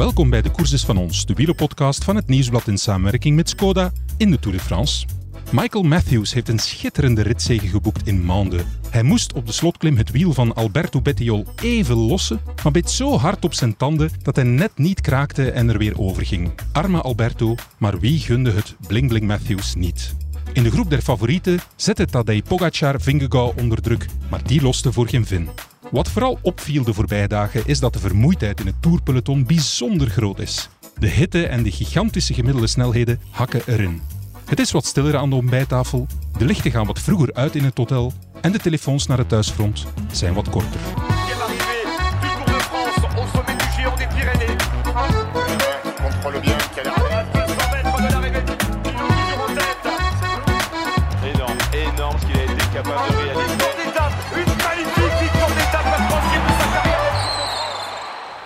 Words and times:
Welkom 0.00 0.30
bij 0.30 0.42
de 0.42 0.50
Courses 0.50 0.84
van 0.84 0.96
ons, 0.96 1.26
de 1.26 1.34
wielerpodcast 1.34 2.04
van 2.04 2.16
het 2.16 2.26
Nieuwsblad 2.26 2.68
in 2.68 2.78
samenwerking 2.78 3.36
met 3.36 3.48
Skoda 3.48 3.92
in 4.16 4.30
de 4.30 4.38
Tour 4.38 4.56
de 4.56 4.62
France. 4.62 5.06
Michael 5.52 5.84
Matthews 5.84 6.32
heeft 6.32 6.48
een 6.48 6.58
schitterende 6.58 7.22
ritzege 7.22 7.66
geboekt 7.66 8.06
in 8.06 8.22
Mande. 8.22 8.60
Hij 8.90 9.02
moest 9.02 9.32
op 9.32 9.46
de 9.46 9.52
slotklim 9.52 9.96
het 9.96 10.10
wiel 10.10 10.32
van 10.32 10.54
Alberto 10.54 11.00
Bettiol 11.00 11.46
even 11.62 11.96
lossen, 11.96 12.40
maar 12.62 12.72
beet 12.72 12.90
zo 12.90 13.16
hard 13.18 13.44
op 13.44 13.54
zijn 13.54 13.76
tanden 13.76 14.10
dat 14.22 14.36
hij 14.36 14.44
net 14.44 14.78
niet 14.78 15.00
kraakte 15.00 15.50
en 15.50 15.68
er 15.68 15.78
weer 15.78 15.98
overging. 15.98 16.50
Arme 16.72 17.00
Alberto, 17.00 17.54
maar 17.78 18.00
wie 18.00 18.18
gunde 18.18 18.50
het 18.50 18.76
Bling 18.86 19.08
Bling 19.08 19.26
Matthews 19.26 19.74
niet? 19.74 20.14
In 20.52 20.62
de 20.62 20.70
groep 20.70 20.90
der 20.90 21.02
favorieten 21.02 21.58
zette 21.76 22.06
Tadej 22.06 22.42
Pogacar 22.42 23.00
Vingegaard 23.00 23.60
onder 23.60 23.82
druk, 23.82 24.06
maar 24.30 24.46
die 24.46 24.62
loste 24.62 24.92
voor 24.92 25.08
geen 25.08 25.26
vin. 25.26 25.48
Wat 25.90 26.08
vooral 26.10 26.38
opviel 26.42 26.84
de 26.84 26.94
voorbije 26.94 27.28
dagen 27.28 27.62
is 27.66 27.80
dat 27.80 27.92
de 27.92 27.98
vermoeidheid 27.98 28.60
in 28.60 28.66
het 28.66 28.82
tourpeloton 28.82 29.46
bijzonder 29.46 30.08
groot 30.10 30.38
is. 30.38 30.68
De 30.98 31.08
hitte 31.08 31.46
en 31.46 31.62
de 31.62 31.70
gigantische 31.70 32.34
gemiddelde 32.34 32.66
snelheden 32.66 33.20
hakken 33.30 33.62
erin. 33.66 34.00
Het 34.44 34.60
is 34.60 34.70
wat 34.70 34.86
stiller 34.86 35.16
aan 35.16 35.30
de 35.30 35.36
ontbijttafel, 35.36 36.06
de 36.38 36.44
lichten 36.44 36.70
gaan 36.70 36.86
wat 36.86 37.00
vroeger 37.00 37.34
uit 37.34 37.54
in 37.54 37.64
het 37.64 37.76
hotel 37.78 38.12
en 38.40 38.52
de 38.52 38.58
telefoons 38.58 39.06
naar 39.06 39.18
het 39.18 39.28
thuisfront 39.28 39.86
zijn 40.12 40.34
wat 40.34 40.48
korter. 40.48 41.09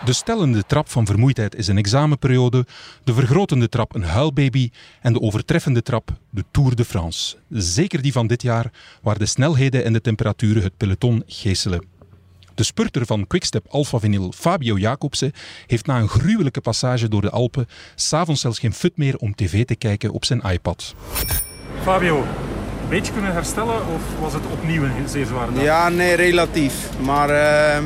De 0.04 0.12
stellende 0.12 0.64
trap 0.66 0.88
van 0.88 1.06
vermoeidheid 1.06 1.54
is 1.54 1.68
een 1.68 1.78
examenperiode, 1.78 2.66
de 3.04 3.14
vergrotende 3.14 3.68
trap 3.68 3.94
een 3.94 4.02
huilbaby 4.02 4.70
en 5.00 5.12
de 5.12 5.20
overtreffende 5.20 5.82
trap 5.82 6.10
de 6.30 6.44
Tour 6.50 6.76
de 6.76 6.84
France. 6.84 7.36
Zeker 7.50 8.02
die 8.02 8.12
van 8.12 8.26
dit 8.26 8.42
jaar, 8.42 8.70
waar 9.02 9.18
de 9.18 9.26
snelheden 9.26 9.84
en 9.84 9.92
de 9.92 10.00
temperaturen 10.00 10.62
het 10.62 10.76
peloton 10.76 11.22
geeselen. 11.26 11.84
De 12.54 12.62
spurter 12.62 13.06
van 13.06 13.26
Quickstep 13.26 13.66
Alpha 13.68 13.98
Vinyl, 13.98 14.32
Fabio 14.32 14.78
Jacobsen, 14.78 15.32
heeft 15.66 15.86
na 15.86 15.98
een 15.98 16.08
gruwelijke 16.08 16.60
passage 16.60 17.08
door 17.08 17.20
de 17.20 17.30
Alpen 17.30 17.66
s'avonds 17.94 18.40
zelfs 18.40 18.58
geen 18.58 18.74
fut 18.74 18.96
meer 18.96 19.16
om 19.16 19.34
tv 19.34 19.64
te 19.64 19.74
kijken 19.74 20.10
op 20.10 20.24
zijn 20.24 20.40
iPad. 20.40 20.94
Fabio, 21.82 22.18
een 22.18 22.88
beetje 22.88 23.12
kunnen 23.12 23.32
herstellen 23.32 23.86
of 23.86 24.20
was 24.20 24.32
het 24.32 24.42
opnieuw 24.52 24.82
een 24.82 25.08
zeer 25.08 25.26
zware 25.26 25.52
dag? 25.52 25.62
Ja, 25.62 25.88
nee, 25.88 26.14
relatief. 26.14 26.98
Maar 27.00 27.30
uh, 27.30 27.84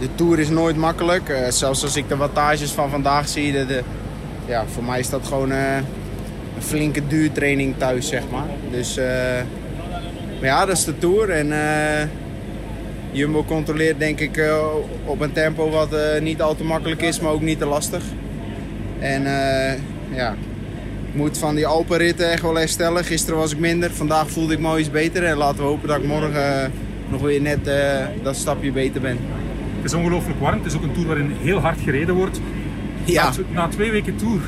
de 0.00 0.08
Tour 0.14 0.38
is 0.38 0.48
nooit 0.48 0.76
makkelijk. 0.76 1.28
Uh, 1.28 1.48
zelfs 1.48 1.82
als 1.82 1.96
ik 1.96 2.08
de 2.08 2.16
wattages 2.16 2.70
van 2.70 2.90
vandaag 2.90 3.28
zie, 3.28 3.52
de, 3.52 3.82
ja, 4.46 4.64
voor 4.66 4.84
mij 4.84 4.98
is 4.98 5.10
dat 5.10 5.26
gewoon 5.26 5.52
uh, 5.52 5.76
een 6.56 6.62
flinke 6.62 7.06
duurtraining 7.06 7.74
thuis, 7.78 8.08
zeg 8.08 8.22
maar. 8.30 8.46
Dus 8.70 8.96
maar 10.38 10.48
ja, 10.48 10.66
dat 10.66 10.76
is 10.76 10.84
de 10.84 10.98
Tour. 10.98 11.30
En 11.30 11.52
Jumbo 13.10 13.44
controleert 13.44 13.98
denk 13.98 14.20
ik 14.20 14.42
op 15.04 15.20
een 15.20 15.32
tempo 15.32 15.70
wat 15.70 15.96
niet 16.20 16.42
al 16.42 16.54
te 16.54 16.64
makkelijk 16.64 17.02
is, 17.02 17.20
maar 17.20 17.32
ook 17.32 17.40
niet 17.40 17.58
te 17.58 17.66
lastig. 17.66 18.02
En 18.98 19.22
ja, 20.14 20.34
ik 21.08 21.14
moet 21.14 21.38
van 21.38 21.54
die 21.54 21.66
Alpenritten 21.66 22.30
echt 22.30 22.42
wel 22.42 22.54
herstellen. 22.54 23.04
Gisteren 23.04 23.38
was 23.38 23.52
ik 23.52 23.58
minder, 23.58 23.90
vandaag 23.90 24.30
voelde 24.30 24.52
ik 24.52 24.60
me 24.60 24.78
iets 24.78 24.90
beter. 24.90 25.24
En 25.24 25.36
laten 25.36 25.58
we 25.58 25.62
hopen 25.62 25.88
dat 25.88 25.98
ik 25.98 26.06
morgen 26.06 26.72
nog 27.08 27.20
weer 27.20 27.40
net 27.40 27.70
dat 28.22 28.36
stapje 28.36 28.72
beter 28.72 29.00
ben. 29.00 29.18
Het 29.82 29.92
is 29.92 29.98
ongelooflijk 29.98 30.40
warm. 30.40 30.58
Het 30.58 30.66
is 30.66 30.76
ook 30.76 30.82
een 30.82 30.92
tour 30.92 31.06
waarin 31.06 31.32
heel 31.42 31.58
hard 31.58 31.78
gereden 31.84 32.14
wordt. 32.14 32.40
Ja. 33.04 33.32
Na, 33.52 33.68
twee 33.68 33.90
weken 33.90 34.16
tour, 34.16 34.40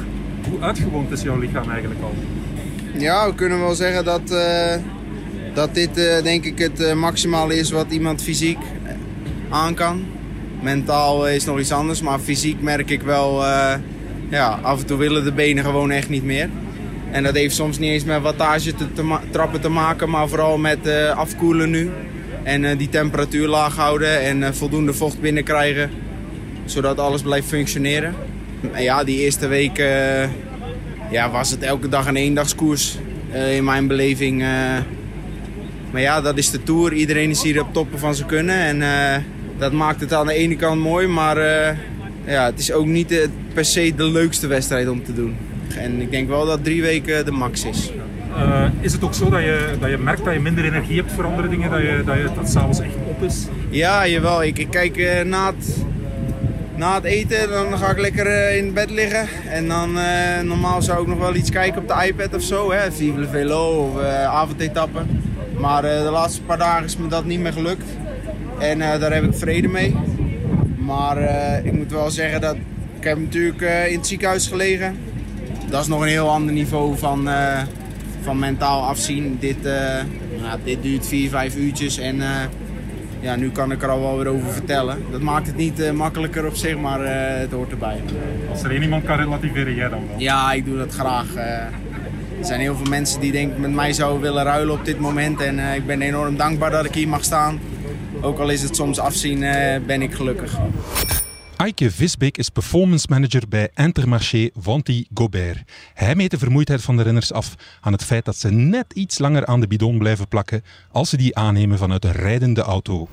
hoe 0.51 0.61
uitgewoond 0.61 1.11
is 1.11 1.23
jouw 1.23 1.39
lichaam 1.39 1.71
eigenlijk 1.71 2.01
al? 2.03 2.15
Ja, 2.99 3.29
we 3.29 3.35
kunnen 3.35 3.61
wel 3.61 3.75
zeggen 3.75 4.05
dat, 4.05 4.21
uh, 4.31 4.75
dat 5.55 5.75
dit 5.75 5.99
uh, 5.99 6.23
denk 6.23 6.45
ik 6.45 6.59
het 6.59 6.81
uh, 6.81 6.93
maximale 6.95 7.55
is 7.55 7.71
wat 7.71 7.87
iemand 7.91 8.23
fysiek 8.23 8.59
aan 9.51 9.75
kan. 9.75 10.05
Mentaal 10.61 11.29
is 11.29 11.45
nog 11.45 11.59
iets 11.59 11.73
anders, 11.73 12.03
maar 12.03 12.19
fysiek 12.19 12.61
merk 12.61 12.91
ik 12.91 13.03
wel... 13.03 13.45
ja, 14.29 14.59
af 14.63 14.81
en 14.81 14.87
toe 14.87 14.99
willen 14.99 15.25
de 15.25 15.33
benen 15.33 15.65
gewoon 15.65 15.91
echt 15.91 16.09
niet 16.09 16.25
meer. 16.25 16.49
En 17.11 17.23
dat 17.23 17.35
heeft 17.35 17.55
soms 17.55 17.79
niet 17.79 17.91
eens 17.91 18.05
met 18.05 18.23
wattage 18.23 18.75
te, 18.75 18.93
te 18.93 19.17
trappen 19.31 19.61
te 19.61 19.69
maken, 19.69 20.11
maar 20.11 20.29
vooral 20.29 20.59
met 20.59 20.89
afkoelen 21.15 21.71
nu. 21.71 21.91
En 22.43 22.63
uh, 22.63 22.79
die 22.79 22.89
temperatuur 22.89 23.49
laag 23.49 23.77
houden 23.77 24.21
en 24.21 24.41
uh, 24.41 24.49
voldoende 24.53 24.93
vocht 24.93 25.21
binnenkrijgen. 25.21 25.91
Zodat 26.65 26.99
alles 26.99 27.23
blijft 27.23 27.49
functioneren. 27.49 28.15
En 28.73 28.83
ja, 28.83 29.05
die 29.05 29.19
eerste 29.19 29.47
week 29.47 29.79
uh, 29.79 30.25
ja, 31.11 31.31
was 31.31 31.51
het 31.51 31.63
elke 31.63 31.89
dag 31.89 32.07
een 32.07 32.17
eendagskoers 32.17 32.99
in 33.57 33.65
mijn 33.65 33.87
beleving. 33.87 34.39
maar 35.91 36.01
ja, 36.01 36.21
dat 36.21 36.39
is 36.39 36.51
de 36.51 36.63
Tour. 36.63 36.93
Iedereen 36.93 37.31
is 37.31 37.43
hier 37.43 37.61
op 37.61 37.73
toppen 37.73 37.99
van 37.99 38.15
zijn 38.15 38.29
kunnen. 38.29 38.57
En 38.57 38.83
dat 39.59 39.73
maakt 39.73 40.01
het 40.01 40.13
aan 40.13 40.27
de 40.27 40.35
ene 40.35 40.57
kant 40.57 40.81
mooi. 40.81 41.07
Maar 41.07 41.37
ja, 42.27 42.45
het 42.45 42.59
is 42.59 42.73
ook 42.73 42.87
niet 42.87 43.29
per 43.55 43.65
se 43.65 43.93
de 43.97 44.05
leukste 44.05 44.47
wedstrijd 44.47 44.89
om 44.89 45.05
te 45.05 45.15
doen. 45.15 45.37
En 45.77 46.01
ik 46.01 46.11
denk 46.11 46.29
wel 46.29 46.47
dat 46.47 46.65
drie 46.65 46.83
weken 46.83 47.25
de 47.25 47.31
max 47.31 47.65
is. 47.65 47.93
Uh, 48.37 48.65
is 48.81 48.93
het 48.93 49.05
ook 49.05 49.15
zo 49.15 49.31
dat 49.31 49.41
je, 49.41 49.77
dat 49.81 49.91
je 49.91 49.99
merkt 49.99 50.25
dat 50.25 50.35
je 50.35 50.41
minder 50.41 50.65
energie 50.65 50.97
hebt 50.97 51.13
voor 51.13 51.25
andere 51.25 51.49
dingen, 51.49 51.71
dat, 51.71 51.81
je, 51.81 52.03
dat, 52.07 52.17
je, 52.17 52.29
dat 52.35 52.51
s'avonds 52.51 52.81
echt 52.81 52.95
op 53.09 53.23
is? 53.23 53.47
Ja, 53.71 54.07
jawel. 54.07 54.43
Ik, 54.43 54.59
ik 54.59 54.71
kijk 54.71 54.97
uh, 54.97 55.21
na, 55.21 55.47
het, 55.47 55.77
na 56.77 56.95
het 56.95 57.05
eten, 57.05 57.51
dan 57.51 57.79
ga 57.79 57.91
ik 57.91 57.99
lekker 57.99 58.27
uh, 58.27 58.57
in 58.57 58.73
bed 58.73 58.91
liggen. 58.91 59.27
En 59.49 59.69
dan 59.69 59.99
normaal 60.43 60.83
zou 60.83 61.03
ik 61.03 61.09
nog 61.09 61.19
wel 61.19 61.35
iets 61.35 61.51
kijken 61.51 61.83
op 61.83 61.89
de 61.89 62.07
iPad 62.07 62.35
of 62.35 62.43
zo, 62.43 62.73
hè, 62.73 62.93
Vive 62.93 63.29
Velo 63.29 63.69
of 63.69 64.03
avondetappen. 64.27 65.23
Maar 65.59 65.83
de 65.83 66.09
laatste 66.13 66.43
paar 66.43 66.59
dagen 66.59 66.85
is 66.85 66.97
me 66.97 67.09
dat 67.09 67.25
niet 67.25 67.41
meer 67.41 67.53
gelukt. 67.53 67.85
En 68.59 68.79
daar 68.79 69.13
heb 69.13 69.25
ik 69.25 69.35
vrede 69.35 69.69
mee. 69.69 69.97
Maar 70.77 71.19
ik 71.65 71.73
moet 71.73 71.91
wel 71.91 72.11
zeggen 72.11 72.41
dat 72.41 72.57
ik 72.99 73.05
heb 73.05 73.19
natuurlijk 73.19 73.61
in 73.89 73.97
het 73.97 74.07
ziekenhuis 74.07 74.47
gelegen. 74.47 74.97
Dat 75.71 75.81
is 75.81 75.87
nog 75.87 76.01
een 76.01 76.09
heel 76.09 76.31
ander 76.31 76.53
niveau 76.53 76.99
van 76.99 77.29
van 78.23 78.39
mentaal 78.39 78.83
afzien. 78.83 79.37
Dit, 79.41 79.57
uh, 79.57 79.73
nou, 80.43 80.59
dit 80.65 80.83
duurt 80.83 81.07
4, 81.07 81.31
5 81.31 81.57
uurtjes 81.57 81.99
en 81.99 82.17
uh, 82.17 82.29
ja, 83.21 83.37
nu 83.37 83.51
kan 83.51 83.73
ik 83.73 83.83
er 83.83 83.89
al 83.89 84.01
wel 84.01 84.17
weer 84.17 84.27
over 84.27 84.53
vertellen. 84.53 84.99
Dat 85.11 85.21
maakt 85.21 85.47
het 85.47 85.57
niet 85.57 85.81
uh, 85.81 85.91
makkelijker 85.91 86.47
op 86.47 86.55
zich, 86.55 86.79
maar 86.79 87.01
het 87.41 87.53
hoort 87.53 87.71
erbij. 87.71 88.01
Als 88.51 88.63
er 88.63 88.71
één 88.71 88.83
iemand 88.83 89.05
kan 89.05 89.17
relativeren, 89.17 89.75
jij 89.75 89.89
dan 89.89 90.07
wel? 90.09 90.19
Ja, 90.19 90.53
ik 90.53 90.65
doe 90.65 90.77
dat 90.77 90.93
graag. 90.93 91.37
er 91.37 91.71
zijn 92.41 92.61
heel 92.61 92.77
veel 92.77 92.89
mensen 92.89 93.21
die 93.21 93.33
denk 93.33 93.59
met 93.59 93.73
mij 93.73 93.93
zouden 93.93 94.21
willen 94.21 94.45
ruilen 94.45 94.75
op 94.75 94.85
dit 94.85 94.99
moment. 94.99 95.41
En 95.41 95.59
ik 95.75 95.87
ben 95.87 96.03
enorm 96.03 96.37
dankbaar 96.37 96.71
dat 96.71 96.85
ik 96.85 96.95
hier 96.95 97.09
mag 97.09 97.25
staan. 97.25 97.61
Ook 98.21 98.39
al 98.39 98.51
is 98.51 98.63
het 98.63 98.77
soms 98.77 98.99
afzien, 98.99 99.41
ben 99.87 100.03
ik 100.03 100.15
gelukkig. 100.15 100.59
Eike 101.63 101.91
Visbeek 101.91 102.39
is 102.39 102.49
performance 102.49 103.07
manager 103.11 103.43
bij 103.49 103.71
Intermarché 103.75 104.51
Vanti 104.55 105.07
Gobert. 105.15 105.63
Hij 105.95 106.15
meet 106.15 106.31
de 106.31 106.39
vermoeidheid 106.39 106.83
van 106.83 106.97
de 106.97 107.03
renners 107.03 107.33
af 107.33 107.55
aan 107.81 107.93
het 107.93 108.05
feit 108.05 108.25
dat 108.25 108.37
ze 108.37 108.51
net 108.51 108.93
iets 108.93 109.19
langer 109.19 109.47
aan 109.47 109.61
de 109.61 109.67
bidon 109.67 109.99
blijven 109.99 110.29
plakken 110.29 110.63
als 110.93 111.11
ze 111.11 111.17
die 111.17 111.37
aannemen 111.37 111.79
vanuit 111.79 112.05
een 112.05 112.13
rijdende 112.13 112.61
auto. 112.61 113.09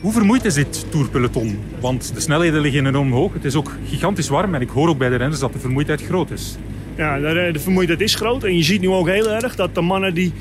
Hoe 0.00 0.12
vermoeid 0.12 0.44
is 0.44 0.54
dit 0.54 0.90
tourpeloton? 0.90 1.58
Want 1.80 2.14
de 2.14 2.20
snelheden 2.20 2.60
liggen 2.60 2.86
enorm 2.86 3.12
hoog. 3.12 3.32
Het 3.32 3.44
is 3.44 3.54
ook 3.54 3.72
gigantisch 3.88 4.28
warm 4.28 4.54
en 4.54 4.60
ik 4.60 4.70
hoor 4.70 4.88
ook 4.88 4.98
bij 4.98 5.08
de 5.08 5.16
renners 5.16 5.40
dat 5.40 5.52
de 5.52 5.58
vermoeidheid 5.58 6.02
groot 6.02 6.30
is. 6.30 6.56
Ja, 6.96 7.18
de 7.52 7.60
vermoeidheid 7.60 8.00
is 8.00 8.14
groot. 8.14 8.44
En 8.44 8.56
je 8.56 8.62
ziet 8.62 8.80
nu 8.80 8.88
ook 8.88 9.08
heel 9.08 9.30
erg 9.30 9.56
dat 9.56 9.74
de 9.74 9.80
mannen 9.80 10.14
die 10.14 10.32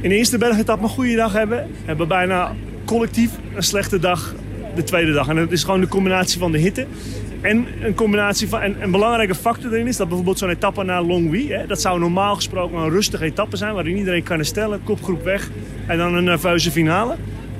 in 0.00 0.08
de 0.08 0.16
eerste 0.16 0.38
bergetap 0.38 0.82
een 0.82 0.88
goede 0.88 1.16
dag 1.16 1.32
hebben... 1.32 1.70
hebben 1.84 2.08
bijna 2.08 2.54
collectief 2.84 3.30
een 3.54 3.62
slechte 3.62 3.98
dag 3.98 4.34
de 4.76 4.84
tweede 4.84 5.12
dag. 5.12 5.28
En 5.28 5.36
dat 5.36 5.52
is 5.52 5.64
gewoon 5.64 5.80
de 5.80 5.88
combinatie 5.88 6.38
van 6.38 6.52
de 6.52 6.58
hitte. 6.58 6.86
En 7.40 7.66
een 7.80 7.94
combinatie 7.94 8.48
van. 8.48 8.60
En 8.60 8.82
een 8.82 8.90
belangrijke 8.90 9.34
factor 9.34 9.72
erin 9.72 9.86
is 9.86 9.96
dat 9.96 10.06
bijvoorbeeld 10.06 10.38
zo'n 10.38 10.50
etappe 10.50 10.84
naar 10.84 11.02
Longwy. 11.02 11.48
Hè, 11.48 11.66
dat 11.66 11.80
zou 11.80 11.98
normaal 11.98 12.34
gesproken 12.34 12.78
een 12.78 12.90
rustige 12.90 13.24
etappe 13.24 13.56
zijn. 13.56 13.74
Waarin 13.74 13.96
iedereen 13.96 14.22
kan 14.22 14.36
herstellen, 14.36 14.80
kopgroep 14.84 15.24
weg. 15.24 15.50
En 15.86 15.98
dan 15.98 16.14
een 16.14 16.24
nerveuze 16.24 16.70
finale. 16.70 17.14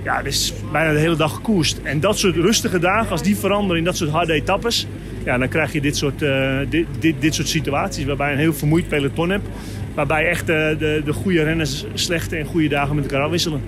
Ja, 0.05 0.17
dat 0.17 0.27
is 0.27 0.53
bijna 0.73 0.93
de 0.93 0.99
hele 0.99 1.17
dag 1.17 1.35
gekoerst. 1.35 1.81
En 1.83 2.01
dat 2.01 2.19
soort 2.19 2.37
rustige 2.37 2.79
dagen, 2.79 3.11
als 3.11 3.23
die 3.23 3.37
veranderen 3.37 3.79
in 3.79 3.85
dat 3.85 3.97
soort 3.97 4.11
harde 4.11 4.33
etappes. 4.33 4.87
Ja, 5.25 5.39
dan 5.39 5.49
krijg 5.49 5.73
je 5.73 5.81
dit 5.81 5.97
soort, 5.97 6.23
uh, 6.23 6.59
dit, 6.69 6.87
dit, 6.99 7.15
dit 7.19 7.35
soort 7.35 7.49
situaties. 7.49 8.05
Waarbij 8.05 8.27
je 8.27 8.33
een 8.33 8.39
heel 8.39 8.55
vermoeid 8.55 8.89
peloton 8.89 9.31
hebt. 9.31 9.49
Waarbij 9.95 10.29
echt 10.29 10.51
uh, 10.51 10.57
de, 10.79 11.03
de 11.05 11.13
goede 11.13 11.43
renners 11.43 11.85
slechte 11.95 12.37
en 12.37 12.47
goede 12.47 12.69
dagen 12.69 12.95
met 12.95 13.05
elkaar 13.05 13.23
afwisselen. 13.23 13.61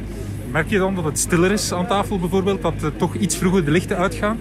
Merk 0.50 0.70
je 0.70 0.78
dan 0.78 0.94
dat 0.94 1.04
het 1.04 1.18
stiller 1.18 1.52
is 1.52 1.72
aan 1.72 1.86
tafel 1.86 2.18
bijvoorbeeld? 2.18 2.62
Dat 2.62 2.74
uh, 2.82 2.88
toch 2.96 3.14
iets 3.14 3.36
vroeger 3.36 3.64
de 3.64 3.70
lichten 3.70 3.96
uitgaan? 3.96 4.38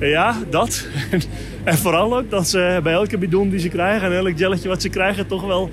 Ja, 0.00 0.36
dat. 0.50 0.86
en 1.64 1.78
vooral 1.78 2.16
ook 2.16 2.30
dat 2.30 2.48
ze 2.48 2.80
bij 2.82 2.92
elke 2.92 3.18
bidon 3.18 3.48
die 3.48 3.58
ze 3.58 3.68
krijgen 3.68 4.08
en 4.08 4.16
elk 4.16 4.38
gelletje 4.38 4.68
wat 4.68 4.82
ze 4.82 4.88
krijgen 4.88 5.26
toch 5.26 5.46
wel 5.46 5.70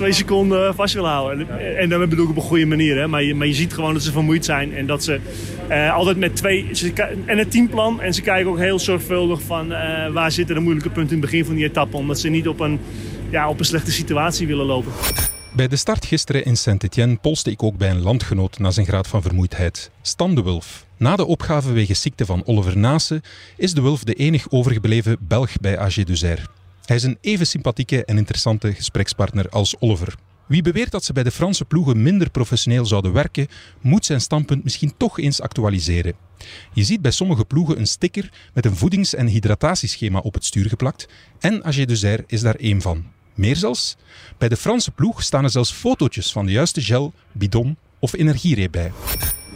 twee 0.00 0.12
seconden 0.12 0.74
vast 0.74 0.94
wil 0.94 1.06
houden. 1.06 1.60
En, 1.78 1.88
dat 1.88 2.08
bedoel 2.08 2.24
ik 2.24 2.30
op 2.30 2.36
een 2.36 2.42
goede 2.42 2.66
manier. 2.66 2.98
Hè? 2.98 3.06
Maar, 3.06 3.22
je, 3.22 3.34
maar 3.34 3.46
je 3.46 3.52
ziet 3.52 3.74
gewoon 3.74 3.92
dat 3.92 4.02
ze 4.02 4.12
vermoeid 4.12 4.44
zijn. 4.44 4.74
En 4.74 4.86
dat 4.86 5.04
ze 5.04 5.20
eh, 5.68 5.94
altijd 5.94 6.16
met 6.16 6.36
twee... 6.36 6.70
En 7.24 7.38
het 7.38 7.50
teamplan. 7.50 8.00
En 8.00 8.14
ze 8.14 8.22
kijken 8.22 8.50
ook 8.50 8.58
heel 8.58 8.78
zorgvuldig 8.78 9.42
van 9.42 9.72
uh, 9.72 10.08
waar 10.12 10.32
zitten 10.32 10.54
de 10.54 10.60
moeilijke 10.60 10.90
punten 10.90 11.16
in 11.16 11.22
het 11.22 11.30
begin 11.30 11.44
van 11.44 11.54
die 11.54 11.64
etappe. 11.64 11.96
Omdat 11.96 12.20
ze 12.20 12.28
niet 12.28 12.48
op 12.48 12.60
een, 12.60 12.80
ja, 13.30 13.48
op 13.48 13.58
een 13.58 13.64
slechte 13.64 13.92
situatie 13.92 14.46
willen 14.46 14.66
lopen. 14.66 14.92
Bij 15.60 15.68
de 15.68 15.76
start 15.76 16.04
gisteren 16.04 16.44
in 16.44 16.56
Saint-Étienne 16.56 17.16
polste 17.16 17.50
ik 17.50 17.62
ook 17.62 17.76
bij 17.76 17.90
een 17.90 18.02
landgenoot 18.02 18.58
naar 18.58 18.72
zijn 18.72 18.86
graad 18.86 19.06
van 19.06 19.22
vermoeidheid. 19.22 19.90
Stan 20.02 20.34
de 20.34 20.42
Wulf. 20.42 20.86
Na 20.96 21.16
de 21.16 21.24
opgave 21.24 21.72
wegens 21.72 22.00
ziekte 22.00 22.26
van 22.26 22.46
Oliver 22.46 22.78
Nase 22.78 23.22
is 23.56 23.74
de 23.74 23.80
Wulf 23.80 24.04
de 24.04 24.14
enig 24.14 24.50
overgebleven 24.50 25.16
Belg 25.20 25.56
bij 25.60 25.78
AG 25.78 25.94
Duzer. 25.94 26.46
Hij 26.84 26.96
is 26.96 27.02
een 27.02 27.18
even 27.20 27.46
sympathieke 27.46 28.04
en 28.04 28.16
interessante 28.18 28.74
gesprekspartner 28.74 29.48
als 29.48 29.76
Oliver. 29.78 30.14
Wie 30.46 30.62
beweert 30.62 30.90
dat 30.90 31.04
ze 31.04 31.12
bij 31.12 31.22
de 31.22 31.30
Franse 31.30 31.64
ploegen 31.64 32.02
minder 32.02 32.30
professioneel 32.30 32.86
zouden 32.86 33.12
werken, 33.12 33.48
moet 33.80 34.04
zijn 34.04 34.20
standpunt 34.20 34.64
misschien 34.64 34.94
toch 34.96 35.18
eens 35.18 35.40
actualiseren. 35.40 36.14
Je 36.72 36.84
ziet 36.84 37.02
bij 37.02 37.10
sommige 37.10 37.44
ploegen 37.44 37.78
een 37.78 37.86
sticker 37.86 38.32
met 38.54 38.64
een 38.64 38.76
voedings- 38.76 39.14
en 39.14 39.26
hydratatieschema 39.26 40.18
op 40.18 40.34
het 40.34 40.44
stuur 40.44 40.68
geplakt 40.68 41.08
en 41.38 41.64
AG 41.64 41.84
Duzer 41.84 42.24
is 42.26 42.40
daar 42.40 42.56
één 42.56 42.80
van. 42.80 43.18
Meer 43.40 43.56
zelfs, 43.56 43.96
bij 44.38 44.48
de 44.48 44.56
Franse 44.56 44.90
ploeg 44.90 45.22
staan 45.22 45.44
er 45.44 45.50
zelfs 45.50 45.72
fotootjes 45.72 46.32
van 46.32 46.46
de 46.46 46.52
juiste 46.52 46.80
gel, 46.80 47.12
bidon 47.32 47.76
of 47.98 48.12
energiereep 48.12 48.72
bij. 48.72 48.92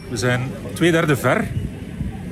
We 0.09 0.17
zijn 0.17 0.51
twee 0.73 0.91
derde 0.91 1.15
ver. 1.15 1.47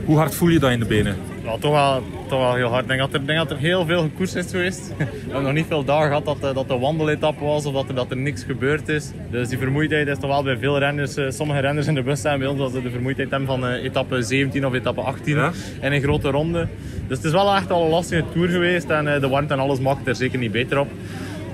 Hoe 0.06 0.18
hard 0.18 0.36
voel 0.36 0.50
je 0.50 0.60
dat 0.60 0.72
in 0.72 0.80
de 0.80 0.86
benen? 0.86 1.18
Ja, 1.44 1.58
toch 1.58 1.72
wel, 1.72 2.04
toch 2.28 2.40
wel 2.40 2.56
heel 2.56 2.70
hard. 2.70 2.82
Ik 2.82 2.88
denk 2.88 3.00
dat 3.00 3.14
er, 3.14 3.26
denk 3.26 3.40
dat 3.40 3.52
er 3.52 3.58
heel 3.58 3.86
veel 3.86 4.02
gekoers 4.02 4.34
is 4.34 4.52
geweest. 4.52 4.88
We 4.98 5.06
hebben 5.24 5.44
nog 5.44 5.54
niet 5.54 5.66
veel 5.68 5.84
dagen 5.84 6.08
gehad 6.08 6.42
dat, 6.42 6.56
dat 6.56 6.68
de 6.68 6.78
wandeletappe 6.78 7.44
was 7.44 7.66
of 7.66 7.74
dat 7.74 7.88
er, 7.88 7.96
dat 7.96 8.12
er 8.12 8.18
niks 8.18 8.44
gebeurd 8.44 8.90
is. 8.90 9.12
Dus 9.32 9.50
die 9.50 9.58
vermoeidheid 9.58 10.08
is 10.08 10.20
toch 10.20 10.30
wel 10.30 10.44
bij 10.44 10.58
veel 10.58 10.80
renners. 10.80 11.16
Sommige 11.28 11.60
renners 11.60 11.88
in 11.88 11.96
de 11.96 12.04
bus 12.04 12.22
zijn 12.22 12.40
bij 12.40 12.48
ons 12.48 12.60
dat 12.60 12.72
ze 12.72 12.82
de 12.82 12.90
vermoeidheid 12.90 13.30
hebben 13.30 13.48
van 13.48 13.68
etappe 13.68 14.22
17 14.22 14.66
of 14.66 14.74
etappe 14.74 15.02
18 15.02 15.36
ja? 15.36 15.52
in 15.82 15.92
een 15.92 16.02
grote 16.02 16.30
ronde. 16.30 16.68
Dus 17.08 17.18
het 17.18 17.26
is 17.26 17.32
wel 17.32 17.56
echt 17.56 17.72
al 17.72 17.84
een 17.84 17.90
lastige 17.90 18.24
tour 18.34 18.50
geweest 18.50 18.90
en 18.90 19.22
de 19.22 19.28
warmte 19.28 19.54
en 19.54 19.60
alles 19.60 19.80
maakt 19.80 20.08
er 20.08 20.16
zeker 20.16 20.40
niet 20.40 20.52
beter 20.52 20.80
op. 20.80 20.88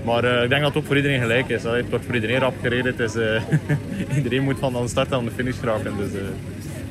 Maar 0.03 0.23
uh, 0.23 0.43
ik 0.43 0.49
denk 0.49 0.61
dat 0.61 0.73
het 0.73 0.77
ook 0.77 0.85
voor 0.85 0.95
iedereen 0.95 1.19
gelijk 1.19 1.49
is. 1.49 1.63
Het 1.63 1.89
wordt 1.89 2.05
voor 2.05 2.15
iedereen 2.15 2.39
rap 2.39 2.53
gereden. 2.61 2.95
Het 2.97 2.99
is, 2.99 3.15
uh, 3.15 3.41
iedereen 4.17 4.43
moet 4.43 4.59
van 4.59 4.73
de 4.73 4.87
start 4.87 5.13
aan 5.13 5.25
de 5.25 5.31
finish 5.31 5.59
geraken. 5.59 5.93
Dus, 5.97 6.13
uh... 6.13 6.19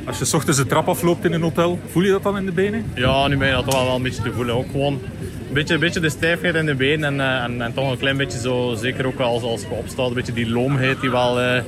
Als 0.04 0.18
je 0.18 0.24
s 0.24 0.34
ochtends 0.34 0.58
de 0.58 0.66
trap 0.66 0.88
afloopt 0.88 1.24
in 1.24 1.32
een 1.32 1.42
hotel, 1.42 1.78
voel 1.86 2.02
je 2.02 2.10
dat 2.10 2.22
dan 2.22 2.36
in 2.36 2.44
de 2.44 2.52
benen? 2.52 2.84
Ja, 2.94 3.28
nu 3.28 3.36
ben 3.36 3.48
je 3.48 3.54
dat 3.54 3.64
toch 3.64 3.84
wel 3.84 3.96
een 3.96 4.02
beetje 4.02 4.22
te 4.22 4.32
voelen. 4.32 4.54
Ook 4.54 4.70
gewoon 4.70 4.92
een 4.92 5.52
beetje, 5.52 5.74
een 5.74 5.80
beetje 5.80 6.00
de 6.00 6.08
stijfheid 6.08 6.54
in 6.54 6.66
de 6.66 6.74
benen 6.74 7.20
en, 7.20 7.42
en, 7.42 7.62
en, 7.62 7.74
toch 7.74 7.90
een 7.90 7.98
klein 7.98 8.16
beetje 8.16 8.38
zo, 8.38 8.74
zeker 8.74 9.06
ook 9.06 9.20
als, 9.20 9.42
als 9.42 9.60
je 9.60 9.70
opstaat, 9.70 10.08
een 10.08 10.14
beetje 10.14 10.32
die 10.32 10.50
loomheid 10.50 11.00
die 11.00 11.10
wel 11.10 11.62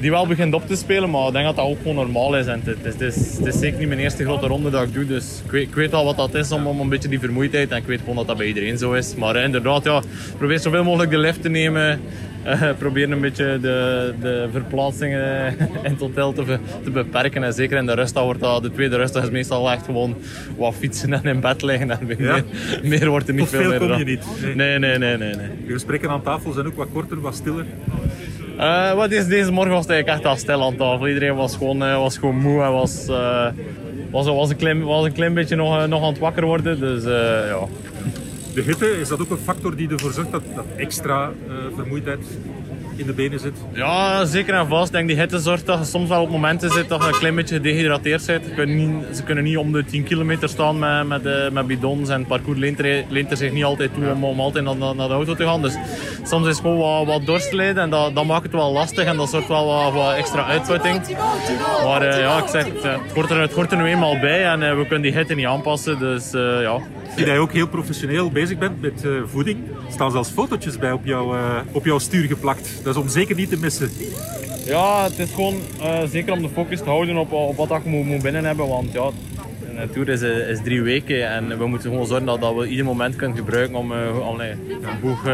die 0.00 0.10
wel 0.10 0.26
begint 0.26 0.54
op 0.54 0.66
te 0.66 0.76
spelen, 0.76 1.10
maar 1.10 1.26
ik 1.26 1.32
denk 1.32 1.44
dat 1.44 1.56
dat 1.56 1.64
ook 1.64 1.78
gewoon 1.78 1.94
normaal 1.94 2.36
is. 2.36 2.46
En 2.46 2.60
het, 2.64 2.76
het, 2.82 3.00
is, 3.00 3.36
het 3.36 3.46
is 3.46 3.58
zeker 3.58 3.78
niet 3.78 3.88
mijn 3.88 4.00
eerste 4.00 4.24
grote 4.24 4.46
ronde 4.46 4.70
dat 4.70 4.82
ik 4.82 4.92
doe, 4.92 5.06
dus 5.06 5.42
ik 5.44 5.50
weet, 5.50 5.68
ik 5.68 5.74
weet 5.74 5.90
wel 5.90 6.04
wat 6.04 6.16
dat 6.16 6.34
is 6.34 6.52
om, 6.52 6.66
om 6.66 6.80
een 6.80 6.88
beetje 6.88 7.08
die 7.08 7.20
vermoeidheid. 7.20 7.70
En 7.70 7.76
ik 7.76 7.86
weet 7.86 8.00
gewoon 8.00 8.16
dat 8.16 8.26
dat 8.26 8.36
bij 8.36 8.46
iedereen 8.46 8.78
zo 8.78 8.92
is. 8.92 9.14
Maar 9.14 9.36
uh, 9.36 9.42
inderdaad, 9.42 9.84
ja, 9.84 10.02
probeer 10.38 10.58
zoveel 10.58 10.84
mogelijk 10.84 11.10
de 11.10 11.18
lift 11.18 11.42
te 11.42 11.48
nemen. 11.48 12.00
Uh, 12.46 12.70
probeer 12.78 13.10
een 13.10 13.20
beetje 13.20 13.58
de, 13.60 14.14
de 14.20 14.48
verplaatsingen 14.52 15.48
in 15.84 15.90
het 15.90 16.00
hotel 16.00 16.32
te, 16.32 16.58
te, 16.84 16.90
beperken. 16.90 17.44
En 17.44 17.52
zeker 17.52 17.78
in 17.78 17.86
de 17.86 17.94
rustdag 17.94 18.24
wordt 18.24 18.40
dat, 18.40 18.62
de 18.62 18.70
tweede 18.70 18.96
rustdag 18.96 19.22
is 19.22 19.30
meestal 19.30 19.70
echt 19.70 19.84
gewoon 19.84 20.16
wat 20.56 20.74
fietsen 20.74 21.12
en 21.12 21.24
in 21.24 21.40
bed 21.40 21.62
liggen. 21.62 21.90
En 21.90 21.98
ja. 22.18 22.42
meer, 22.82 23.08
wordt 23.08 23.28
er 23.28 23.34
niet 23.34 23.50
Tot 23.50 23.60
veel 23.60 23.68
meer. 23.68 23.78
kom 23.78 23.98
je 23.98 24.04
niet. 24.04 24.24
Nee. 24.40 24.54
Nee, 24.54 24.78
nee, 24.78 24.98
nee, 24.98 25.16
nee, 25.16 25.34
nee. 25.34 25.48
De 25.66 25.72
gesprekken 25.72 26.10
aan 26.10 26.22
tafel 26.22 26.52
zijn 26.52 26.66
ook 26.66 26.76
wat 26.76 26.88
korter, 26.92 27.20
wat 27.20 27.34
stiller. 27.34 27.64
Uh, 28.56 28.94
wat 28.94 29.10
is, 29.10 29.26
deze 29.26 29.52
morgen 29.52 29.72
was 29.72 29.82
het 29.82 29.90
eigenlijk 29.90 30.24
echt 30.24 30.32
al 30.32 30.40
stil 30.40 30.62
aan 30.62 30.76
tafel. 30.76 31.08
Iedereen 31.08 31.34
was 31.34 31.56
gewoon, 31.56 31.82
uh, 31.82 31.96
was 31.96 32.18
gewoon 32.18 32.36
moe 32.36 32.62
en 32.62 32.72
was, 32.72 33.08
uh, 33.08 33.46
was, 34.10 34.26
was, 34.26 34.50
een 34.50 34.56
klein, 34.56 34.84
was 34.84 35.04
een 35.04 35.12
klein 35.12 35.34
beetje 35.34 35.56
nog, 35.56 35.86
nog 35.86 36.02
aan 36.02 36.08
het 36.08 36.18
wakker 36.18 36.44
worden. 36.44 36.80
Dus 36.80 37.04
ja. 37.04 37.66
De 38.54 38.62
hitte, 38.62 39.00
is 39.00 39.08
dat 39.08 39.20
ook 39.20 39.30
een 39.30 39.38
factor 39.38 39.76
die 39.76 39.88
ervoor 39.88 40.12
zorgt 40.12 40.32
dat, 40.32 40.42
dat 40.54 40.64
extra 40.76 41.30
vermoeidheid 41.76 42.20
in 42.96 43.06
de 43.06 43.12
benen 43.12 43.40
zit? 43.40 43.56
Ja, 43.72 44.24
zeker 44.24 44.54
en 44.54 44.68
vast. 44.68 44.86
Ik 44.86 44.92
denk 44.92 45.08
die 45.08 45.18
hitte 45.18 45.38
zorgt 45.38 45.66
dat 45.66 45.78
je 45.78 45.84
soms 45.84 46.08
wel 46.08 46.22
op 46.22 46.30
momenten 46.30 46.70
zit 46.70 46.88
dat 46.88 47.02
je 47.02 47.08
een 47.08 47.18
klein 47.18 47.34
beetje 47.34 47.54
gedehydrateerd 47.54 48.26
bent. 48.26 48.44
Ze 48.44 48.54
kunnen 48.54 48.76
niet, 48.76 49.16
ze 49.16 49.22
kunnen 49.22 49.44
niet 49.44 49.56
om 49.56 49.72
de 49.72 49.84
10 49.84 50.02
kilometer 50.02 50.48
staan 50.48 50.78
met, 50.78 51.06
met, 51.06 51.26
uh, 51.26 51.50
met 51.50 51.66
bidons 51.66 52.08
en 52.08 52.18
het 52.18 52.28
parcours 52.28 52.58
leent 52.58 52.78
er, 52.78 53.04
leent 53.08 53.30
er 53.30 53.36
zich 53.36 53.52
niet 53.52 53.64
altijd 53.64 53.94
toe 53.94 54.10
om, 54.10 54.24
om 54.24 54.40
altijd 54.40 54.64
naar, 54.64 54.76
naar, 54.76 55.08
de 55.08 55.14
auto 55.14 55.34
te 55.34 55.44
gaan. 55.44 55.62
Dus 55.62 55.74
soms 56.22 56.46
is 56.46 56.52
het 56.52 56.60
gewoon 56.60 56.78
wat, 56.78 57.06
wat 57.06 57.26
dorstlijden 57.26 57.82
en 57.82 57.90
dat, 57.90 58.14
dat 58.14 58.24
maakt 58.24 58.42
het 58.42 58.52
wel 58.52 58.72
lastig 58.72 59.04
en 59.04 59.16
dat 59.16 59.30
zorgt 59.30 59.48
wel 59.48 59.66
wat, 59.66 59.92
wat 59.92 60.14
extra 60.14 60.44
uitputting. 60.44 61.00
Maar 61.84 62.02
uh, 62.02 62.18
ja, 62.18 62.38
ik 62.38 62.48
zeg, 62.48 62.64
het, 62.64 62.82
het, 62.82 63.12
hoort 63.14 63.30
er, 63.30 63.40
het 63.40 63.52
hoort 63.52 63.72
er 63.72 63.78
nu 63.78 63.84
eenmaal 63.84 64.18
bij 64.20 64.44
en 64.44 64.62
uh, 64.62 64.76
we 64.76 64.86
kunnen 64.86 65.02
die 65.02 65.12
hitte 65.12 65.34
niet 65.34 65.46
aanpassen. 65.46 65.98
Dus 65.98 66.30
ja, 66.32 66.80
ik 67.12 67.18
zie 67.18 67.26
dat 67.26 67.34
je 67.34 67.40
ook 67.40 67.52
heel 67.52 67.68
professioneel 67.68 68.30
bezig 68.30 68.58
bent 68.58 68.80
met 68.80 69.04
uh, 69.04 69.22
voeding. 69.26 69.58
Er 69.86 69.92
staan 69.92 70.10
zelfs 70.10 70.30
fotootjes 70.30 70.78
bij 70.78 70.92
op, 70.92 71.04
jou, 71.04 71.36
uh, 71.36 71.60
op 71.72 71.84
jouw 71.84 71.98
stuur 71.98 72.26
geplakt. 72.26 72.81
Is 72.84 72.96
om 72.96 73.08
zeker 73.08 73.36
niet 73.36 73.48
te 73.48 73.58
missen. 73.58 73.90
Ja, 74.64 75.04
het 75.04 75.18
is 75.18 75.30
gewoon 75.34 75.54
uh, 75.80 76.02
zeker 76.10 76.32
om 76.32 76.42
de 76.42 76.48
focus 76.48 76.78
te 76.78 76.84
houden 76.84 77.16
op, 77.16 77.32
op 77.32 77.56
wat 77.56 77.80
je 77.84 77.90
moet, 77.90 78.22
binnen 78.22 78.44
hebben. 78.44 78.68
Want 78.68 78.92
ja, 78.92 79.10
een 79.76 79.90
tour 79.90 80.08
is, 80.08 80.22
is 80.22 80.60
drie 80.64 80.82
weken 80.82 81.30
en 81.30 81.58
we 81.58 81.66
moeten 81.66 81.90
gewoon 81.90 82.06
zorgen 82.06 82.26
dat, 82.26 82.40
dat 82.40 82.54
we 82.54 82.66
ieder 82.66 82.84
moment 82.84 83.16
kunnen 83.16 83.36
gebruiken 83.36 83.74
om, 83.76 83.92
om 84.28 84.36
nee, 84.36 84.50
een 84.50 85.00
boeg 85.00 85.24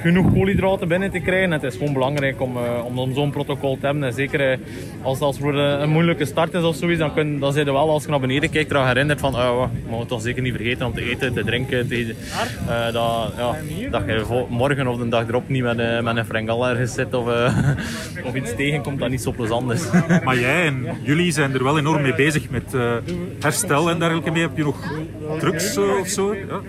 genoeg 0.00 0.32
koolhydraten 0.32 0.88
binnen 0.88 1.10
te 1.10 1.20
krijgen. 1.20 1.50
Het 1.50 1.62
is 1.62 1.76
gewoon 1.76 1.92
belangrijk 1.92 2.40
om, 2.40 2.56
uh, 2.56 2.84
om, 2.84 2.98
om 2.98 3.14
zo'n 3.14 3.30
protocol 3.30 3.78
te 3.78 3.86
hebben. 3.86 4.04
En 4.04 4.12
zeker 4.12 4.50
uh, 4.50 4.56
als 5.02 5.20
als 5.20 5.38
voor 5.38 5.54
een, 5.54 5.82
een 5.82 5.90
moeilijke 5.90 6.24
start 6.24 6.54
is 6.54 6.62
of 6.62 6.76
zoiets, 6.76 6.98
dan, 6.98 7.14
kun, 7.14 7.38
dan 7.38 7.52
zijn 7.52 7.64
je 7.66 7.72
wel 7.72 7.90
als 7.90 8.04
je 8.04 8.10
naar 8.10 8.20
beneden 8.20 8.50
kijkt 8.50 8.70
eraan 8.70 8.86
herinnerd 8.86 9.20
van 9.20 9.34
oh, 9.34 9.62
we 9.62 9.90
mogen 9.90 10.06
toch 10.06 10.20
zeker 10.20 10.42
niet 10.42 10.54
vergeten 10.54 10.86
om 10.86 10.94
te 10.94 11.10
eten, 11.10 11.32
te 11.32 11.44
drinken. 11.44 11.88
Te, 11.88 12.14
dat, 12.92 13.32
ja, 13.36 13.56
dat 13.90 14.02
je 14.06 14.44
morgen 14.48 14.86
of 14.86 14.98
de 14.98 15.08
dag 15.08 15.28
erop 15.28 15.48
niet 15.48 15.62
met, 15.62 16.02
met 16.02 16.16
een 16.16 16.24
frengal 16.24 16.68
ergens 16.68 16.94
zit 16.94 17.14
of, 17.14 17.26
of 18.26 18.34
iets 18.34 18.54
tegenkomt 18.56 18.98
dat 18.98 19.10
niet 19.10 19.22
zo 19.22 19.32
plezant 19.32 19.72
is. 19.72 19.90
Maar 20.24 20.38
jij 20.38 20.66
en 20.66 20.86
jullie 21.02 21.32
zijn 21.32 21.54
er 21.54 21.64
wel 21.64 21.78
enorm 21.78 22.02
mee 22.02 22.14
bezig 22.14 22.50
met 22.50 22.76
herstel 23.40 23.90
en 23.90 23.98
dergelijke 23.98 24.30
mee. 24.30 24.42
Heb 24.42 24.56
je 24.56 24.64
nog 24.64 24.92
drugs 25.38 25.76
of 25.76 26.08
zo? 26.08 26.34
Ja. 26.34 26.60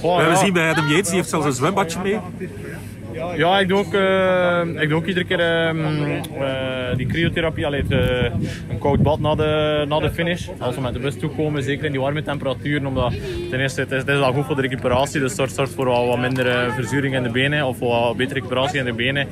We 0.00 0.36
zien 0.36 0.52
bij 0.52 0.70
Adam 0.70 0.88
Yates, 0.88 1.06
die 1.06 1.16
heeft 1.16 1.28
zelfs 1.28 1.46
een 1.46 1.52
zwembadje 1.52 1.98
mee. 2.02 2.20
Ja, 3.34 3.58
ik 3.58 3.68
doe 3.68 3.78
ook, 3.78 3.94
uh, 3.94 4.82
ik 4.82 4.88
doe 4.88 4.98
ook 4.98 5.06
iedere 5.06 5.26
keer 5.26 5.40
uh, 5.40 5.74
uh, 6.40 6.96
die 6.96 7.06
cryotherapie, 7.06 7.66
allee, 7.66 7.84
een 8.68 8.78
koud 8.78 9.02
bad 9.02 9.20
na 9.20 9.34
de, 9.34 9.84
na 9.88 9.98
de 9.98 10.10
finish. 10.10 10.48
Als 10.58 10.74
we 10.74 10.80
met 10.80 10.92
de 10.92 10.98
bus 10.98 11.18
toekomen, 11.18 11.62
zeker 11.62 11.84
in 11.84 11.92
die 11.92 12.00
warme 12.00 12.22
temperaturen, 12.22 12.86
omdat 12.86 13.12
ten 13.50 13.60
eerste 13.60 13.80
het 13.80 13.90
is, 13.90 13.98
het 13.98 14.08
is 14.08 14.18
wel 14.18 14.32
goed 14.32 14.44
voor 14.44 14.56
de 14.56 14.62
recuperatie, 14.62 15.20
dus 15.20 15.36
het 15.36 15.52
zorgt 15.54 15.74
voor 15.74 15.86
wat, 15.86 16.06
wat 16.06 16.18
minder 16.18 16.72
verzuring 16.72 17.14
in 17.14 17.22
de 17.22 17.30
benen 17.30 17.66
of 17.66 17.78
wat 17.78 18.16
betere 18.16 18.34
recuperatie 18.34 18.78
in 18.78 18.84
de 18.84 18.92
benen. 18.92 19.26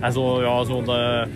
En 0.00 0.12
zo, 0.12 0.42
ja, 0.42 0.64
zo 0.64 0.82
de, 0.82 1.26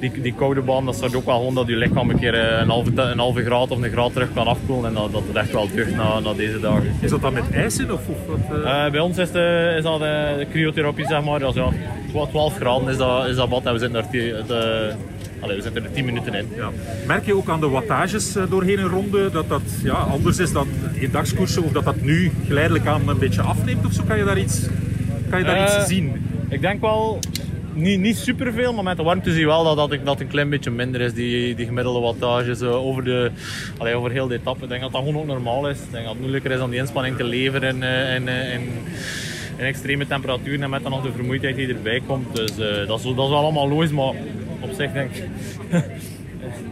die, 0.00 0.20
die 0.20 0.34
koude 0.34 0.60
baan, 0.60 0.84
dat 0.84 0.96
zorgt 0.96 1.16
ook 1.16 1.24
wel 1.24 1.36
gewoon 1.36 1.54
dat 1.54 1.66
je 1.66 1.76
lichaam 1.76 2.10
een 2.10 2.18
keer 2.18 2.34
een 2.34 2.68
halve, 2.68 2.90
een 2.96 3.18
halve 3.18 3.44
graad 3.44 3.70
of 3.70 3.82
een 3.82 3.90
graad 3.90 4.12
terug 4.12 4.32
kan 4.34 4.46
afkoelen 4.46 4.88
en 4.88 4.94
dat, 4.94 5.12
dat 5.12 5.22
het 5.26 5.36
echt 5.36 5.52
wel 5.52 5.66
terug 5.66 5.90
na, 5.90 6.20
na 6.20 6.32
deze 6.32 6.60
dagen. 6.60 6.96
Is 7.00 7.10
dat 7.10 7.20
dan 7.20 7.32
met 7.32 7.50
ijs 7.52 7.78
in 7.78 7.92
of, 7.92 8.08
of 8.08 8.16
wat? 8.26 8.58
Uh... 8.58 8.90
bij 8.90 9.00
ons 9.00 9.18
is, 9.18 9.30
de, 9.30 9.74
is 9.76 9.82
dat 9.82 9.98
de 9.98 10.46
cryotherapie, 10.50 11.06
zeg 11.06 11.24
maar. 11.24 11.40
Dus 11.52 11.64
ja, 12.12 12.26
12 12.26 12.54
graden 12.54 12.88
is 12.88 12.96
dat, 12.96 13.26
is 13.26 13.36
dat 13.36 13.48
bad 13.48 13.64
en 13.66 13.72
we 13.72 13.78
zitten 13.78 14.04
er, 14.04 14.10
de, 14.46 14.92
allee, 15.40 15.56
we 15.56 15.62
zitten 15.62 15.84
er 15.84 15.92
10 15.92 16.04
minuten 16.04 16.34
in. 16.34 16.48
Ja. 16.56 16.70
Merk 17.06 17.26
je 17.26 17.36
ook 17.36 17.48
aan 17.48 17.60
de 17.60 17.68
wattages 17.68 18.32
doorheen 18.48 18.78
een 18.78 18.88
ronde 18.88 19.30
dat 19.30 19.48
dat 19.48 19.62
ja, 19.82 19.94
anders 19.94 20.38
is 20.38 20.52
dan 20.52 20.68
in 20.92 21.10
dagskoersen 21.10 21.62
of 21.62 21.72
dat 21.72 21.84
dat 21.84 22.00
nu 22.00 22.32
geleidelijk 22.46 22.86
aan 22.86 23.08
een 23.08 23.18
beetje 23.18 23.42
afneemt 23.42 23.86
of 23.86 23.92
zo? 23.92 24.02
Kan 24.06 24.18
je 24.18 24.24
daar 24.24 24.38
iets, 24.38 24.66
kan 25.30 25.38
je 25.38 25.44
daar 25.44 25.56
uh, 25.56 25.62
iets 25.62 25.86
zien? 25.86 26.24
Ik 26.48 26.60
denk 26.60 26.80
wel, 26.80 27.18
niet, 27.76 28.00
niet 28.00 28.16
superveel, 28.16 28.72
maar 28.72 28.84
met 28.84 28.96
de 28.96 29.02
warmte 29.02 29.30
zie 29.30 29.40
je 29.40 29.46
wel 29.46 29.64
dat, 29.64 29.90
dat, 29.90 30.04
dat 30.04 30.20
een 30.20 30.28
klein 30.28 30.50
beetje 30.50 30.70
minder 30.70 31.00
is, 31.00 31.12
die, 31.12 31.54
die 31.54 31.66
gemiddelde 31.66 32.00
wattage 32.00 32.56
uh, 32.62 32.84
over, 32.84 33.04
de, 33.04 33.30
allee, 33.78 33.94
over 33.94 34.10
heel 34.10 34.26
de 34.26 34.34
etappe. 34.34 34.62
Ik 34.62 34.68
denk 34.68 34.80
dat 34.80 34.92
dat 34.92 35.02
gewoon 35.04 35.20
ook 35.20 35.26
normaal 35.26 35.68
is. 35.68 35.78
Ik 35.78 35.90
denk 35.90 36.04
dat 36.04 36.12
het 36.12 36.20
moeilijker 36.20 36.50
is 36.50 36.60
om 36.60 36.70
die 36.70 36.78
inspanning 36.78 37.16
te 37.16 37.24
leveren 37.24 37.82
in, 37.82 37.82
in, 37.82 38.28
in, 38.28 38.68
in 39.56 39.64
extreme 39.64 40.06
temperaturen 40.06 40.62
en 40.62 40.70
met 40.70 40.82
dan 40.82 40.90
nog 40.90 41.02
de 41.02 41.12
vermoeidheid 41.12 41.56
die 41.56 41.68
erbij 41.68 42.02
komt. 42.06 42.36
Dus 42.36 42.50
uh, 42.50 42.86
dat, 42.86 42.98
is, 42.98 43.04
dat 43.04 43.24
is 43.24 43.30
wel 43.30 43.36
allemaal 43.36 43.68
logisch, 43.68 43.90
maar 43.90 44.12
op 44.60 44.70
zich 44.76 44.92
denk 44.92 45.10
ik... 45.14 45.24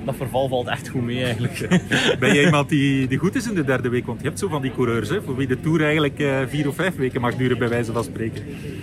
dat 0.04 0.14
verval 0.16 0.48
valt 0.48 0.68
echt 0.68 0.88
goed 0.88 1.02
mee 1.02 1.24
eigenlijk. 1.24 1.68
Ben 2.20 2.34
je 2.34 2.44
iemand 2.44 2.68
die, 2.68 3.08
die 3.08 3.18
goed 3.18 3.34
is 3.34 3.48
in 3.48 3.54
de 3.54 3.64
derde 3.64 3.88
week? 3.88 4.06
Want 4.06 4.20
je 4.20 4.26
hebt 4.26 4.38
zo 4.38 4.48
van 4.48 4.62
die 4.62 4.72
coureurs, 4.72 5.08
hè, 5.08 5.22
voor 5.22 5.36
wie 5.36 5.46
de 5.46 5.60
Tour 5.60 5.82
eigenlijk 5.82 6.18
uh, 6.18 6.38
vier 6.48 6.68
of 6.68 6.74
vijf 6.74 6.96
weken 6.96 7.20
mag 7.20 7.34
duren, 7.34 7.58
bij 7.58 7.68
wijze 7.68 7.92
van 7.92 8.04
spreken. 8.04 8.42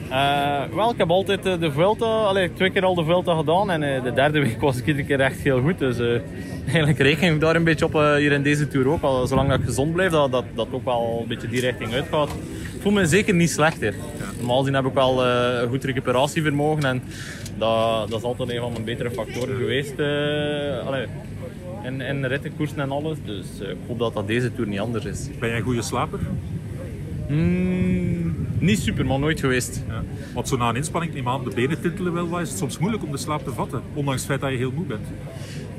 Uh, 0.10 0.64
wel, 0.74 0.92
ik 0.92 0.98
heb 0.98 1.10
altijd 1.10 1.46
uh, 1.46 1.60
de 1.60 1.72
Vuelta, 1.72 2.06
allee, 2.06 2.54
twee 2.54 2.70
keer 2.70 2.84
al 2.84 2.96
de 2.96 3.04
Vuelta 3.04 3.36
gedaan 3.36 3.72
en 3.72 4.04
de 4.04 4.14
derde 4.14 4.40
week 4.40 4.62
was 4.62 4.78
ik 4.78 4.86
iedere 4.86 5.06
keer 5.06 5.20
echt 5.20 5.40
heel 5.40 5.62
goed. 5.62 5.80
Dus 5.80 5.98
eigenlijk 6.66 7.00
reken 7.00 7.34
ik 7.34 7.40
daar 7.40 7.56
een 7.56 7.64
beetje 7.64 7.86
op 7.86 7.94
hier 7.94 8.32
in 8.32 8.44
deze 8.44 8.68
Tour 8.68 8.88
ook. 8.88 9.02
Al, 9.02 9.28
zolang 9.28 9.50
dat 9.50 9.60
ik 9.60 9.66
gezond 9.66 9.94
blijf, 9.94 10.12
dat, 10.12 10.32
dat 10.32 10.46
dat 10.56 10.68
ook 10.72 10.86
wel 10.86 11.20
een 11.22 11.28
beetje 11.28 11.48
die 11.48 11.62
richting 11.62 11.94
uitgaat. 11.94 12.30
Ik 12.82 12.88
voel 12.88 12.96
me 12.96 13.06
zeker 13.06 13.34
niet 13.34 13.50
slechter. 13.50 13.94
Normaal 14.38 14.60
gezien 14.60 14.74
heb 14.74 14.86
ik 14.86 14.94
wel 14.94 15.26
uh, 15.26 15.70
goed 15.70 15.84
recuperatievermogen 15.84 16.84
en 16.84 17.04
dat, 17.58 18.10
dat 18.10 18.20
is 18.20 18.26
altijd 18.26 18.50
een 18.50 18.60
van 18.60 18.72
mijn 18.72 18.84
betere 18.84 19.12
factoren 19.12 19.58
geweest 19.58 19.94
uh, 19.98 20.88
allee, 20.88 21.06
in, 21.84 22.02
in 22.02 22.26
rittenkoersen 22.26 22.80
en 22.80 22.92
alles. 22.92 23.18
Dus 23.26 23.46
uh, 23.62 23.70
ik 23.70 23.78
hoop 23.88 24.00
dat 24.00 24.14
dat 24.14 24.28
deze 24.28 24.54
Tour 24.54 24.70
niet 24.70 24.80
anders 24.80 25.06
is. 25.06 25.30
Ben 25.40 25.50
jij 25.50 25.58
een 25.58 25.64
goede 25.64 25.82
slaper? 25.82 26.20
Mm, 27.28 28.48
niet 28.60 28.80
super, 28.80 29.06
maar 29.06 29.20
nooit 29.20 29.40
geweest. 29.40 29.84
Ja. 29.88 30.04
Want 30.34 30.48
zo 30.48 30.58
na 30.58 30.70
een 30.70 30.76
inspanning, 30.76 31.14
neem 31.14 31.28
aan, 31.28 31.44
de 31.44 31.52
benen 31.56 31.82
tintelen 31.82 32.14
wel 32.14 32.30
wat. 32.30 32.42
Is 32.42 32.50
het 32.50 32.58
soms 32.58 32.78
moeilijk 32.78 33.04
om 33.04 33.12
de 33.12 33.18
slaap 33.18 33.44
te 33.44 33.52
vatten, 33.52 33.82
ondanks 33.94 34.22
het 34.22 34.30
feit 34.30 34.42
dat 34.42 34.52
je 34.52 34.58
heel 34.58 34.72
moe 34.76 34.86
bent? 34.86 35.08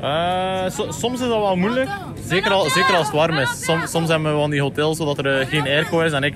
Uh, 0.00 0.90
soms 0.90 1.12
is 1.12 1.28
dat 1.28 1.28
wel 1.28 1.56
moeilijk, 1.56 1.90
zeker, 2.26 2.50
al, 2.50 2.70
zeker 2.70 2.94
als 2.94 3.06
het 3.06 3.16
warm 3.16 3.38
is. 3.38 3.64
Som, 3.64 3.80
soms 3.86 4.08
hebben 4.08 4.32
we 4.32 4.38
van 4.38 4.50
die 4.50 4.60
hotels 4.60 4.96
zodat 4.96 5.18
er 5.18 5.40
uh, 5.40 5.46
geen 5.46 5.66
airco 5.66 6.00
is. 6.00 6.12
En 6.12 6.22
ik, 6.22 6.34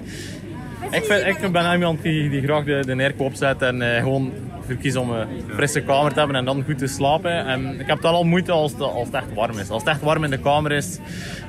ik, 0.96 1.04
vind, 1.04 1.26
ik 1.26 1.52
ben 1.52 1.72
iemand 1.72 2.02
die, 2.02 2.30
die 2.30 2.42
graag 2.42 2.64
de, 2.64 2.82
de 2.86 2.92
airco 2.92 3.24
opzet 3.24 3.62
en 3.62 3.80
uh, 3.80 3.96
gewoon 3.96 4.32
verkies 4.66 4.96
om 4.96 5.10
een 5.10 5.26
frisse 5.54 5.80
kamer 5.80 6.12
te 6.12 6.18
hebben 6.18 6.36
en 6.36 6.44
dan 6.44 6.64
goed 6.64 6.78
te 6.78 6.86
slapen. 6.86 7.46
En 7.46 7.80
ik 7.80 7.86
heb 7.86 7.96
het 7.96 8.06
al 8.06 8.24
moeite 8.24 8.52
als 8.52 8.72
het, 8.72 8.80
als 8.80 9.06
het 9.06 9.14
echt 9.14 9.34
warm 9.34 9.58
is. 9.58 9.70
Als 9.70 9.82
het 9.82 9.92
echt 9.92 10.02
warm 10.02 10.24
in 10.24 10.30
de 10.30 10.38
kamer 10.38 10.72
is, 10.72 10.98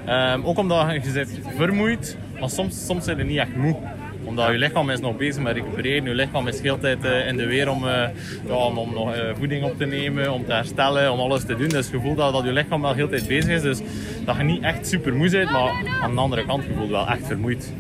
um, 0.10 0.46
ook 0.46 0.58
omdat 0.58 0.92
je 1.04 1.12
zit 1.12 1.40
vermoeid, 1.56 2.18
maar 2.40 2.50
soms, 2.50 2.86
soms 2.86 3.06
zijn 3.06 3.18
je 3.18 3.24
niet 3.24 3.38
echt 3.38 3.56
moe 3.56 3.76
omdat 4.24 4.52
je 4.52 4.58
lichaam 4.58 4.90
is 4.90 5.00
nog 5.00 5.18
bezig 5.18 5.44
met 5.44 5.56
recupereren. 5.56 6.04
Je 6.04 6.14
lichaam 6.14 6.48
is 6.48 6.56
de 6.56 6.62
hele 6.62 6.80
tijd 6.80 7.06
uh, 7.06 7.28
in 7.28 7.38
de 7.38 7.46
weer 7.46 7.70
om, 7.70 7.86
ja, 7.86 8.12
om, 8.48 8.78
om 8.78 8.94
nog 8.94 9.16
uh, 9.16 9.22
voeding 9.38 9.64
op 9.64 9.78
te 9.78 9.86
nemen, 9.86 10.34
om 10.34 10.46
te 10.46 10.54
herstellen, 10.54 11.12
om 11.12 11.20
alles 11.20 11.46
te 11.46 11.56
doen. 11.56 11.68
Dus 11.68 11.90
je 11.90 12.00
voelt 12.00 12.18
dat, 12.18 12.34
dat 12.34 12.44
je 12.44 12.52
lichaam 12.52 12.82
wel 12.82 12.90
de 12.90 12.96
hele 12.96 13.10
tijd 13.10 13.28
bezig 13.28 13.52
is. 13.52 13.62
Dus 13.62 13.80
dat 14.26 14.36
je 14.36 14.44
niet 14.44 14.64
echt 14.64 14.88
super 14.88 15.16
moe 15.16 15.30
bent, 15.30 15.52
maar 15.52 15.72
aan 16.02 16.16
de 16.16 16.22
andere 16.22 16.46
kant, 16.46 16.64
je 16.64 16.74
voelt 16.74 16.90
wel 16.90 17.08
echt 17.08 17.26
vermoeid. 17.26 17.74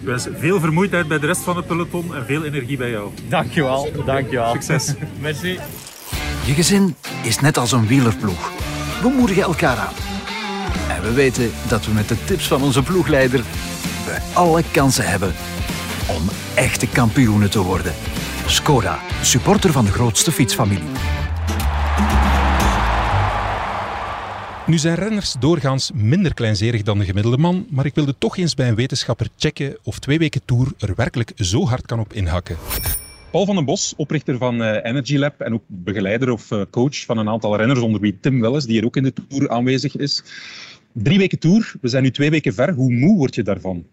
Ik 0.00 0.06
wens 0.06 0.26
veel 0.38 0.60
vermoeidheid 0.60 1.08
bij 1.08 1.18
de 1.18 1.26
rest 1.26 1.40
van 1.40 1.56
het 1.56 1.66
peloton 1.66 2.14
en 2.14 2.26
veel 2.26 2.44
energie 2.44 2.76
bij 2.76 2.90
jou. 2.90 3.10
Dankjewel. 3.28 3.92
Dankjewel. 4.04 4.52
Succes. 4.52 4.94
Merci. 5.20 5.58
Je 6.44 6.52
gezin 6.52 6.96
is 7.22 7.40
net 7.40 7.58
als 7.58 7.72
een 7.72 7.86
wielerploeg. 7.86 8.50
We 9.02 9.08
moedigen 9.08 9.42
elkaar 9.42 9.76
aan. 9.76 9.94
En 10.88 11.02
we 11.02 11.12
weten 11.12 11.50
dat 11.68 11.86
we 11.86 11.92
met 11.92 12.08
de 12.08 12.24
tips 12.24 12.46
van 12.46 12.62
onze 12.62 12.82
ploegleider 12.82 13.44
we 14.06 14.18
alle 14.32 14.62
kansen 14.70 15.08
hebben 15.08 15.34
om 16.06 16.28
echte 16.54 16.88
kampioenen 16.88 17.50
te 17.50 17.62
worden. 17.62 17.94
Skoda, 18.46 18.98
supporter 19.22 19.72
van 19.72 19.84
de 19.84 19.92
grootste 19.92 20.32
fietsfamilie. 20.32 20.88
Nu 24.70 24.78
zijn 24.78 24.94
renners 24.94 25.34
doorgaans 25.40 25.90
minder 25.94 26.34
kleinzerig 26.34 26.82
dan 26.82 26.98
de 26.98 27.04
gemiddelde 27.04 27.38
man, 27.38 27.66
maar 27.70 27.86
ik 27.86 27.94
wilde 27.94 28.14
toch 28.18 28.36
eens 28.36 28.54
bij 28.54 28.68
een 28.68 28.74
wetenschapper 28.74 29.28
checken 29.36 29.76
of 29.82 29.98
twee 29.98 30.18
weken 30.18 30.40
Tour 30.44 30.72
er 30.78 30.94
werkelijk 30.96 31.32
zo 31.36 31.66
hard 31.66 31.86
kan 31.86 32.00
op 32.00 32.12
inhakken. 32.12 32.56
Paul 33.30 33.46
van 33.46 33.54
den 33.54 33.64
Bos, 33.64 33.94
oprichter 33.96 34.38
van 34.38 34.62
uh, 34.62 34.76
Energy 34.82 35.16
Lab 35.16 35.40
en 35.40 35.52
ook 35.52 35.62
begeleider 35.66 36.30
of 36.30 36.50
uh, 36.50 36.62
coach 36.70 37.04
van 37.04 37.18
een 37.18 37.28
aantal 37.28 37.56
renners, 37.56 37.80
onder 37.80 38.00
wie 38.00 38.18
Tim 38.20 38.40
Welles, 38.40 38.64
die 38.64 38.72
hier 38.72 38.84
ook 38.84 38.96
in 38.96 39.02
de 39.02 39.12
Tour 39.28 39.48
aanwezig 39.48 39.96
is. 39.96 40.22
Drie 40.92 41.18
weken 41.18 41.38
Tour, 41.38 41.74
we 41.80 41.88
zijn 41.88 42.02
nu 42.02 42.10
twee 42.10 42.30
weken 42.30 42.54
ver. 42.54 42.72
Hoe 42.72 42.92
moe 42.92 43.16
word 43.16 43.34
je 43.34 43.42
daarvan? 43.42 43.84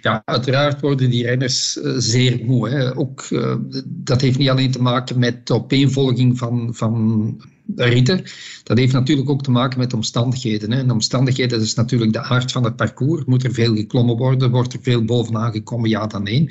Ja, 0.00 0.22
uiteraard 0.24 0.80
worden 0.80 1.10
die 1.10 1.26
renners 1.26 1.76
uh, 1.76 1.94
zeer 1.96 2.44
moe. 2.44 2.68
Hè. 2.68 2.96
Ook, 2.96 3.26
uh, 3.30 3.56
dat 3.86 4.20
heeft 4.20 4.38
niet 4.38 4.48
alleen 4.48 4.70
te 4.70 4.82
maken 4.82 5.18
met 5.18 5.46
de 5.46 5.54
opeenvolging 5.54 6.38
van, 6.38 6.74
van 6.74 7.40
ritten. 7.74 8.22
Dat 8.62 8.78
heeft 8.78 8.92
natuurlijk 8.92 9.30
ook 9.30 9.42
te 9.42 9.50
maken 9.50 9.78
met 9.78 9.90
de 9.90 9.96
omstandigheden. 9.96 10.72
Hè. 10.72 10.78
En 10.78 10.86
de 10.86 10.92
omstandigheden 10.92 11.60
is 11.60 11.74
natuurlijk 11.74 12.12
de 12.12 12.22
aard 12.22 12.52
van 12.52 12.64
het 12.64 12.76
parcours. 12.76 13.24
Moet 13.24 13.44
er 13.44 13.52
veel 13.52 13.74
geklommen 13.74 14.16
worden? 14.16 14.50
Wordt 14.50 14.72
er 14.72 14.78
veel 14.82 15.04
bovenaan 15.04 15.52
gekomen? 15.52 15.90
Ja, 15.90 16.06
dan 16.06 16.22
nee. 16.22 16.46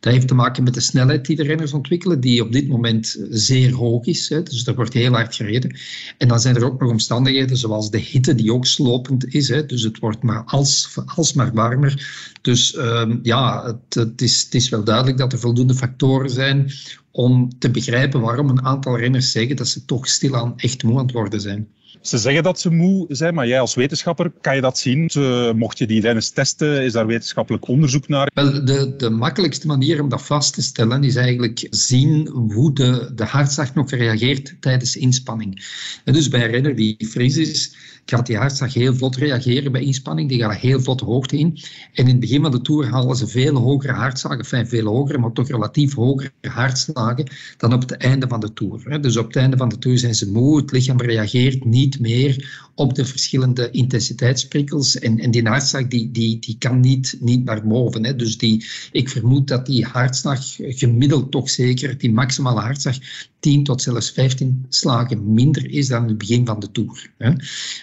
Dat 0.00 0.12
heeft 0.12 0.28
te 0.28 0.34
maken 0.34 0.64
met 0.64 0.74
de 0.74 0.80
snelheid 0.80 1.26
die 1.26 1.36
de 1.36 1.42
renners 1.42 1.72
ontwikkelen, 1.72 2.20
die 2.20 2.42
op 2.42 2.52
dit 2.52 2.68
moment 2.68 3.26
zeer 3.30 3.72
hoog 3.72 4.06
is. 4.06 4.28
Hè. 4.28 4.42
Dus 4.42 4.66
er 4.66 4.74
wordt 4.74 4.92
heel 4.92 5.12
hard 5.12 5.34
gereden. 5.34 5.76
En 6.18 6.28
dan 6.28 6.40
zijn 6.40 6.56
er 6.56 6.64
ook 6.64 6.80
nog 6.80 6.90
omstandigheden 6.90 7.56
zoals 7.56 7.90
de 7.90 7.98
hitte, 7.98 8.34
die 8.34 8.52
ook 8.52 8.66
slopend 8.66 9.34
is. 9.34 9.48
Hè. 9.48 9.66
Dus 9.66 9.82
het 9.82 9.98
wordt 9.98 10.22
maar 10.22 10.42
als, 10.44 10.98
alsmaar 11.14 11.52
warmer. 11.52 12.06
Dus 12.42 12.76
um, 12.76 13.18
ja, 13.22 13.64
het, 13.64 13.94
het, 13.94 14.22
is, 14.22 14.42
het 14.42 14.54
is 14.54 14.68
wel 14.68 14.84
duidelijk 14.84 15.18
dat 15.18 15.32
er 15.32 15.38
voldoende 15.38 15.74
factoren 15.74 16.30
zijn 16.30 16.72
om 17.10 17.58
te 17.58 17.70
begrijpen 17.70 18.20
waarom 18.20 18.48
een 18.48 18.64
aantal 18.64 18.98
renners 18.98 19.32
zeggen 19.32 19.56
dat 19.56 19.68
ze 19.68 19.84
toch 19.84 20.08
stilaan 20.08 20.52
echt 20.56 20.82
moe 20.82 20.98
aan 20.98 21.04
het 21.04 21.12
worden 21.12 21.40
zijn. 21.40 21.68
Ze 22.00 22.18
zeggen 22.18 22.42
dat 22.42 22.60
ze 22.60 22.70
moe 22.70 23.06
zijn, 23.08 23.34
maar 23.34 23.46
jij 23.46 23.60
als 23.60 23.74
wetenschapper, 23.74 24.32
kan 24.40 24.54
je 24.54 24.60
dat 24.60 24.78
zien? 24.78 25.10
Mocht 25.56 25.78
je 25.78 25.86
die 25.86 26.00
renners 26.00 26.30
testen, 26.30 26.84
is 26.84 26.92
daar 26.92 27.06
wetenschappelijk 27.06 27.68
onderzoek 27.68 28.08
naar? 28.08 28.30
Wel, 28.34 28.64
de, 28.64 28.94
de 28.96 29.10
makkelijkste 29.10 29.66
manier 29.66 30.02
om 30.02 30.08
dat 30.08 30.22
vast 30.22 30.54
te 30.54 30.62
stellen 30.62 31.04
is 31.04 31.16
eigenlijk 31.16 31.66
zien 31.70 32.28
hoe 32.28 32.72
de, 32.72 33.10
de 33.14 33.24
hartslag 33.24 33.74
nog 33.74 33.90
reageert 33.90 34.56
tijdens 34.60 34.96
inspanning. 34.96 35.66
En 36.04 36.12
dus 36.12 36.28
bij 36.28 36.44
een 36.44 36.50
renner 36.50 36.76
die 36.76 37.06
fris 37.08 37.36
is, 37.36 37.76
gaat 38.08 38.26
die 38.26 38.36
hartslag 38.36 38.74
heel 38.74 38.94
vlot 38.94 39.16
reageren 39.16 39.72
bij 39.72 39.82
inspanning. 39.82 40.28
Die 40.28 40.38
gaat 40.38 40.54
heel 40.54 40.80
vlot 40.80 41.00
hoogte 41.00 41.38
in. 41.38 41.58
En 41.92 42.04
in 42.04 42.06
het 42.06 42.20
begin 42.20 42.42
van 42.42 42.50
de 42.50 42.60
Tour 42.60 42.86
halen 42.90 43.16
ze 43.16 43.26
veel 43.26 43.54
hogere 43.54 43.92
hartslagen. 43.92 44.38
Enfin, 44.38 44.66
veel 44.66 44.86
hogere, 44.86 45.18
maar 45.18 45.32
toch 45.32 45.48
relatief 45.48 45.94
hogere 45.94 46.30
hartslagen 46.40 47.26
dan 47.56 47.72
op 47.72 47.80
het 47.80 47.92
einde 47.92 48.28
van 48.28 48.40
de 48.40 48.52
Tour. 48.52 49.00
Dus 49.00 49.16
op 49.16 49.26
het 49.26 49.36
einde 49.36 49.56
van 49.56 49.68
de 49.68 49.78
Tour 49.78 49.98
zijn 49.98 50.14
ze 50.14 50.30
moe. 50.30 50.56
Het 50.56 50.72
lichaam 50.72 51.00
reageert 51.00 51.64
niet 51.64 52.00
meer 52.00 52.66
op 52.74 52.94
de 52.94 53.04
verschillende 53.04 53.70
intensiteitsprikkels. 53.70 54.98
En, 54.98 55.18
en 55.18 55.30
die 55.30 55.48
hartslag 55.48 55.86
die, 55.86 56.10
die, 56.10 56.38
die 56.38 56.56
kan 56.58 56.80
niet, 56.80 57.16
niet 57.20 57.44
naar 57.44 57.66
boven. 57.66 58.18
Dus 58.18 58.38
die, 58.38 58.66
ik 58.92 59.08
vermoed 59.08 59.48
dat 59.48 59.66
die 59.66 59.84
hartslag 59.84 60.40
gemiddeld 60.58 61.30
toch 61.30 61.50
zeker, 61.50 61.98
die 61.98 62.12
maximale 62.12 62.60
hartslag, 62.60 62.96
10 63.40 63.64
tot 63.64 63.82
zelfs 63.82 64.10
15 64.10 64.66
slagen 64.68 65.32
minder 65.32 65.70
is 65.70 65.88
dan 65.88 66.08
het 66.08 66.18
begin 66.18 66.46
van 66.46 66.60
de 66.60 66.70
Tour. 66.70 67.10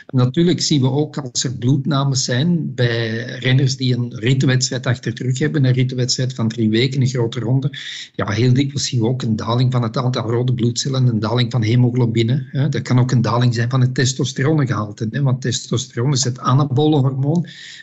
Natuurlijk 0.07 0.61
zien 0.61 0.81
we 0.81 0.89
ook 0.89 1.17
als 1.17 1.43
er 1.43 1.57
bloednames 1.57 2.23
zijn 2.23 2.73
bij 2.73 3.23
renners 3.25 3.77
die 3.77 3.95
een 3.95 4.15
rittenwedstrijd 4.15 4.85
achter 4.85 5.15
de 5.15 5.23
rug 5.23 5.39
hebben, 5.39 5.65
een 5.65 5.73
rittenwedstrijd 5.73 6.33
van 6.33 6.47
drie 6.47 6.69
weken, 6.69 7.01
een 7.01 7.07
grote 7.07 7.39
ronde. 7.39 7.69
Ja, 8.15 8.31
heel 8.31 8.53
dikwijls 8.53 8.87
zien 8.87 8.99
we 8.99 9.07
ook 9.07 9.21
een 9.21 9.35
daling 9.35 9.71
van 9.71 9.83
het 9.83 9.97
aantal 9.97 10.29
rode 10.29 10.53
bloedcellen, 10.53 11.07
een 11.07 11.19
daling 11.19 11.51
van 11.51 11.63
hemoglobine. 11.63 12.67
Dat 12.69 12.81
kan 12.81 12.99
ook 12.99 13.11
een 13.11 13.21
daling 13.21 13.53
zijn 13.53 13.69
van 13.69 13.81
het 13.81 13.93
testosterongehalte, 13.93 15.21
want 15.21 15.41
testosteron 15.41 16.13
is 16.13 16.23
het 16.23 16.39
anabole 16.39 16.97
hormoon. 16.97 17.41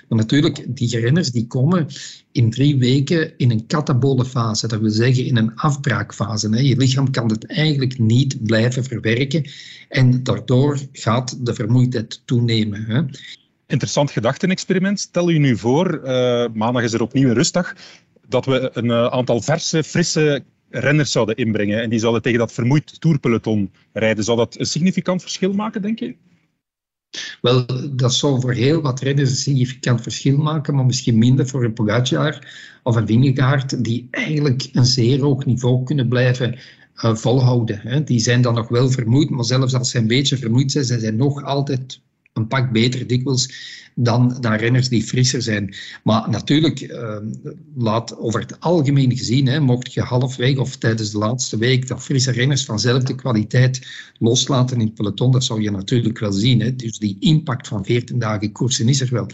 Maar 0.08 0.18
natuurlijk, 0.18 0.64
die 0.68 0.98
renners 0.98 1.30
die 1.30 1.46
komen 1.46 1.86
in 2.32 2.50
drie 2.50 2.78
weken 2.78 3.32
in 3.36 3.50
een 3.50 3.66
katabole 3.66 4.24
fase. 4.24 4.68
Dat 4.68 4.80
wil 4.80 4.90
zeggen 4.90 5.24
in 5.24 5.36
een 5.36 5.54
afbraakfase. 5.54 6.64
Je 6.64 6.76
lichaam 6.76 7.10
kan 7.10 7.28
het 7.30 7.46
eigenlijk 7.46 7.98
niet 7.98 8.44
blijven 8.44 8.84
verwerken. 8.84 9.50
En 9.88 10.22
daardoor 10.22 10.78
gaat 10.92 11.46
de 11.46 11.54
vermoeidheid 11.54 12.22
toenemen. 12.24 13.10
Interessant 13.66 14.10
gedachtenexperiment. 14.10 15.00
Stel 15.00 15.28
je 15.28 15.38
nu 15.38 15.56
voor, 15.56 16.00
uh, 16.04 16.44
maandag 16.54 16.82
is 16.82 16.92
er 16.92 17.02
opnieuw 17.02 17.28
een 17.28 17.34
rustdag, 17.34 17.74
dat 18.28 18.44
we 18.46 18.70
een 18.72 18.86
uh, 18.86 19.06
aantal 19.06 19.40
verse, 19.40 19.82
frisse 19.84 20.44
renners 20.70 21.12
zouden 21.12 21.36
inbrengen 21.36 21.82
en 21.82 21.90
die 21.90 21.98
zouden 21.98 22.22
tegen 22.22 22.38
dat 22.38 22.52
vermoeid 22.52 23.00
toerpeloton 23.00 23.70
rijden. 23.92 24.24
Zou 24.24 24.36
dat 24.36 24.58
een 24.58 24.66
significant 24.66 25.22
verschil 25.22 25.52
maken, 25.52 25.82
denk 25.82 25.98
je? 25.98 26.14
Wel, 27.40 27.66
dat 27.96 28.14
zou 28.14 28.40
voor 28.40 28.52
heel 28.52 28.80
wat 28.80 29.00
renners 29.00 29.30
een 29.30 29.36
significant 29.36 30.00
verschil 30.02 30.36
maken, 30.36 30.74
maar 30.74 30.86
misschien 30.86 31.18
minder 31.18 31.48
voor 31.48 31.64
een 31.64 31.72
Pogacar 31.72 32.46
of 32.82 32.96
een 32.96 33.06
Vingegaard, 33.06 33.84
die 33.84 34.08
eigenlijk 34.10 34.68
een 34.72 34.84
zeer 34.84 35.20
hoog 35.20 35.44
niveau 35.44 35.84
kunnen 35.84 36.08
blijven 36.08 36.58
uh, 37.04 37.14
volhouden. 37.14 37.80
Hè. 37.82 38.04
Die 38.04 38.20
zijn 38.20 38.42
dan 38.42 38.54
nog 38.54 38.68
wel 38.68 38.90
vermoeid, 38.90 39.30
maar 39.30 39.44
zelfs 39.44 39.74
als 39.74 39.90
ze 39.90 39.98
een 39.98 40.06
beetje 40.06 40.36
vermoeid 40.36 40.72
zijn, 40.72 40.84
zijn 40.84 41.00
zij 41.00 41.10
nog 41.10 41.44
altijd 41.44 42.00
een 42.32 42.46
pak 42.46 42.72
beter 42.72 43.06
dikwijls 43.06 43.70
dan, 43.94 44.36
dan 44.40 44.52
renners 44.52 44.88
die 44.88 45.02
frisser 45.02 45.42
zijn. 45.42 45.74
Maar 46.04 46.30
natuurlijk, 46.30 46.80
uh, 46.80 47.16
laat 47.76 48.18
over 48.18 48.40
het 48.40 48.60
algemeen 48.60 49.16
gezien, 49.16 49.46
hè, 49.46 49.60
mocht 49.60 49.92
je 49.92 50.00
halfweg 50.00 50.56
of 50.56 50.76
tijdens 50.76 51.10
de 51.10 51.18
laatste 51.18 51.58
week 51.58 51.88
dat 51.88 52.02
frisse 52.02 52.30
renners 52.30 52.64
van 52.64 52.76
dezelfde 52.76 53.14
kwaliteit 53.14 53.86
loslaten 54.18 54.80
in 54.80 54.86
het 54.86 54.94
peloton, 54.94 55.32
dat 55.32 55.44
zou 55.44 55.62
je 55.62 55.70
natuurlijk 55.70 56.18
wel 56.18 56.32
zien. 56.32 56.60
Hè. 56.60 56.76
Dus 56.76 56.98
die 56.98 57.16
impact 57.18 57.68
van 57.68 57.84
14 57.84 58.18
dagen 58.18 58.52
koersen 58.52 58.88
is 58.88 59.00
er 59.00 59.08
wel. 59.10 59.26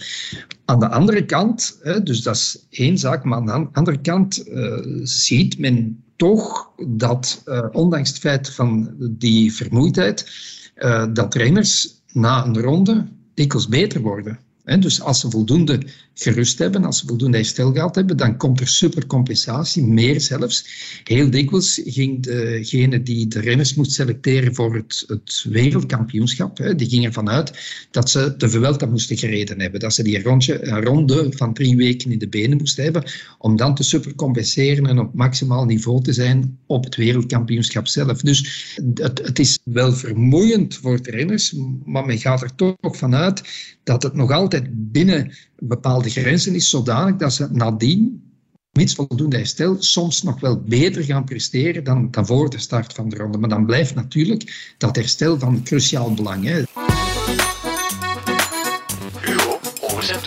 Aan 0.65 0.81
de 0.81 0.89
andere 0.89 1.25
kant, 1.25 1.79
hè, 1.83 2.03
dus 2.03 2.23
dat 2.23 2.35
is 2.35 2.67
één 2.71 2.99
zaak, 2.99 3.25
maar 3.25 3.39
aan 3.39 3.47
de 3.47 3.69
andere 3.73 4.01
kant 4.01 4.49
uh, 4.49 4.79
ziet 5.03 5.59
men 5.59 6.03
toch 6.17 6.71
dat, 6.87 7.43
uh, 7.47 7.67
ondanks 7.73 8.09
het 8.09 8.19
feit 8.19 8.51
van 8.51 8.95
die 9.11 9.55
vermoeidheid, 9.55 10.31
uh, 10.77 11.07
dat 11.13 11.35
renners 11.35 11.98
na 12.13 12.45
een 12.45 12.61
ronde 12.61 13.09
dikwijls 13.35 13.69
beter 13.69 14.01
worden. 14.01 14.39
Dus 14.77 15.01
als 15.01 15.21
ze 15.21 15.31
voldoende 15.31 15.81
gerust 16.15 16.59
hebben, 16.59 16.85
als 16.85 16.99
ze 16.99 17.07
voldoende 17.07 17.37
herstel 17.37 17.73
gehad 17.73 17.95
hebben, 17.95 18.17
dan 18.17 18.37
komt 18.37 18.61
er 18.61 18.69
supercompensatie, 18.69 19.85
meer 19.85 20.21
zelfs. 20.21 20.67
Heel 21.05 21.31
dikwijls 21.31 21.81
ging 21.85 22.23
degene 22.23 23.03
die 23.03 23.29
de 23.29 23.41
renners 23.41 23.75
moest 23.75 23.93
selecteren 23.93 24.55
voor 24.55 24.75
het, 24.75 25.05
het 25.07 25.45
wereldkampioenschap, 25.49 26.73
die 26.77 26.89
ging 26.89 27.05
ervan 27.05 27.29
uit 27.29 27.53
dat 27.91 28.11
ze 28.11 28.35
de 28.37 28.49
Vuelta 28.49 28.87
moesten 28.87 29.17
gereden 29.17 29.61
hebben. 29.61 29.81
Dat 29.81 29.95
ze 29.95 30.03
die 30.03 30.23
rondje, 30.23 30.81
ronde 30.81 31.27
van 31.31 31.55
drie 31.55 31.77
weken 31.77 32.13
in 32.13 32.19
de 32.19 32.29
benen 32.29 32.59
moesten 32.59 32.85
hebben, 32.85 33.05
om 33.39 33.57
dan 33.57 33.75
te 33.75 33.83
supercompenseren 33.83 34.87
en 34.87 34.99
op 34.99 35.15
maximaal 35.15 35.65
niveau 35.65 36.03
te 36.03 36.13
zijn 36.13 36.59
op 36.67 36.85
het 36.85 36.97
wereldkampioenschap 36.97 37.87
zelf. 37.87 38.21
Dus 38.21 38.73
het, 38.95 39.21
het 39.25 39.39
is 39.39 39.59
wel 39.65 39.93
vermoeiend 39.93 40.77
voor 40.77 41.03
de 41.03 41.11
renners, 41.11 41.55
maar 41.85 42.07
men 42.07 42.19
gaat 42.19 42.43
er 42.43 42.55
toch 42.55 42.97
vanuit 42.97 43.43
dat 43.85 44.03
het 44.03 44.15
nog 44.15 44.31
altijd 44.31 44.58
binnen 44.71 45.33
bepaalde 45.59 46.11
grenzen 46.11 46.55
is, 46.55 46.71
zodanig 46.71 47.17
dat 47.17 47.33
ze 47.33 47.49
nadien, 47.53 48.23
mits 48.73 48.95
voldoende 48.95 49.37
herstel, 49.37 49.77
soms 49.79 50.23
nog 50.23 50.41
wel 50.41 50.61
beter 50.61 51.05
gaan 51.05 51.25
presteren 51.25 51.85
dan, 51.85 52.11
dan 52.11 52.27
voor 52.27 52.51
de 52.51 52.59
start 52.59 52.93
van 52.93 53.09
de 53.09 53.17
ronde. 53.17 53.39
Maar 53.39 53.49
dan 53.49 53.67
blijft 53.67 53.95
natuurlijk 53.95 54.75
dat 54.79 54.97
herstel 54.97 55.39
van 55.39 55.63
cruciaal 55.63 56.15
belang. 56.15 56.45
Hè. 56.45 56.63
Hugo, 59.21 59.61
overzet 59.81 60.21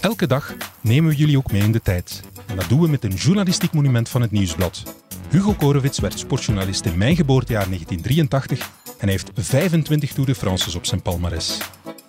Elke 0.00 0.26
dag 0.26 0.56
nemen 0.80 1.10
we 1.10 1.16
jullie 1.16 1.36
ook 1.36 1.52
mee 1.52 1.62
in 1.62 1.72
de 1.72 1.82
tijd. 1.82 2.20
En 2.46 2.56
dat 2.56 2.68
doen 2.68 2.80
we 2.80 2.88
met 2.88 3.04
een 3.04 3.14
journalistiek 3.14 3.72
monument 3.72 4.08
van 4.08 4.20
het 4.20 4.30
Nieuwsblad. 4.30 4.99
Hugo 5.30 5.52
Korowits 5.52 5.98
werd 5.98 6.18
sportjournalist 6.18 6.84
in 6.84 6.98
mijn 6.98 7.16
geboortejaar 7.16 7.66
1983 7.66 8.70
en 8.98 9.08
heeft 9.08 9.30
25 9.34 10.12
Tour 10.12 10.28
de 10.28 10.34
France's 10.34 10.74
op 10.74 10.86
zijn 10.86 11.02
palmarès. 11.02 11.58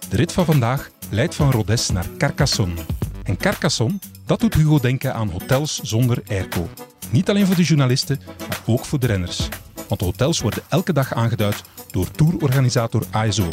De 0.09 0.15
rit 0.15 0.31
van 0.31 0.45
vandaag 0.45 0.89
leidt 1.09 1.35
van 1.35 1.51
Rodez 1.51 1.89
naar 1.89 2.05
Carcassonne. 2.17 2.75
En 3.23 3.37
Carcassonne, 3.37 3.99
dat 4.25 4.39
doet 4.39 4.53
Hugo 4.53 4.79
denken 4.79 5.13
aan 5.13 5.29
hotels 5.29 5.79
zonder 5.83 6.23
airco. 6.27 6.69
Niet 7.09 7.29
alleen 7.29 7.45
voor 7.45 7.55
de 7.55 7.63
journalisten, 7.63 8.19
maar 8.47 8.61
ook 8.65 8.85
voor 8.85 8.99
de 8.99 9.07
renners. 9.07 9.47
Want 9.87 9.99
de 9.99 10.05
hotels 10.05 10.41
worden 10.41 10.63
elke 10.69 10.93
dag 10.93 11.13
aangeduid 11.13 11.63
door 11.91 12.11
tourorganisator 12.11 13.03
ASO. 13.11 13.47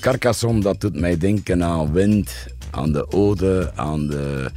Carcassonne, 0.00 0.60
dat 0.60 0.80
doet 0.80 1.00
mij 1.00 1.16
denken 1.16 1.64
aan 1.64 1.92
wind, 1.92 2.46
aan 2.70 2.92
de 2.92 3.12
ode, 3.12 3.72
aan 3.74 4.06
de 4.06 4.50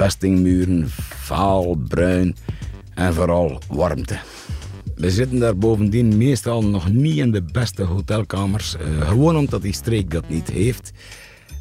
vestingmuren, 0.00 0.88
vaal, 1.28 1.74
bruin 1.88 2.36
en 2.94 3.14
vooral 3.14 3.60
warmte. 3.68 4.18
We 4.96 5.10
zitten 5.10 5.38
daar 5.38 5.56
bovendien 5.56 6.16
meestal 6.16 6.64
nog 6.64 6.88
niet 6.88 7.16
in 7.16 7.30
de 7.30 7.42
beste 7.42 7.82
hotelkamers, 7.82 8.74
uh, 8.74 9.08
gewoon 9.08 9.36
omdat 9.36 9.62
die 9.62 9.72
streek 9.74 10.10
dat 10.10 10.28
niet 10.28 10.48
heeft. 10.48 10.92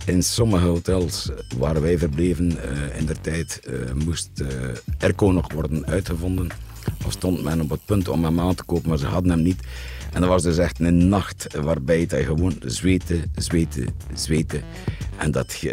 In 0.05 0.23
sommige 0.23 0.65
hotels 0.65 1.29
waar 1.57 1.81
wij 1.81 1.97
verbleven 1.97 2.51
uh, 2.51 2.99
in 2.99 3.05
der 3.05 3.21
tijd 3.21 3.61
uh, 3.67 4.03
moest 4.05 4.43
airco 4.99 5.31
nog 5.31 5.53
worden 5.53 5.85
uitgevonden. 5.85 6.47
Of 7.05 7.11
stond 7.11 7.43
men 7.43 7.61
op 7.61 7.69
het 7.69 7.85
punt 7.85 8.07
om 8.07 8.23
hem 8.23 8.39
aan 8.39 8.55
te 8.55 8.63
kopen, 8.63 8.89
maar 8.89 8.97
ze 8.97 9.05
hadden 9.05 9.31
hem 9.31 9.41
niet. 9.41 9.61
En 10.13 10.21
dat 10.21 10.29
was 10.29 10.43
dus 10.43 10.57
echt 10.57 10.79
een 10.79 11.07
nacht 11.07 11.47
waarbij 11.61 12.05
hij 12.07 12.23
gewoon 12.23 12.55
zweten, 12.65 13.31
zweten, 13.35 13.85
zweten. 14.13 14.61
En 15.19 15.31
dat 15.31 15.61
uh, 15.61 15.71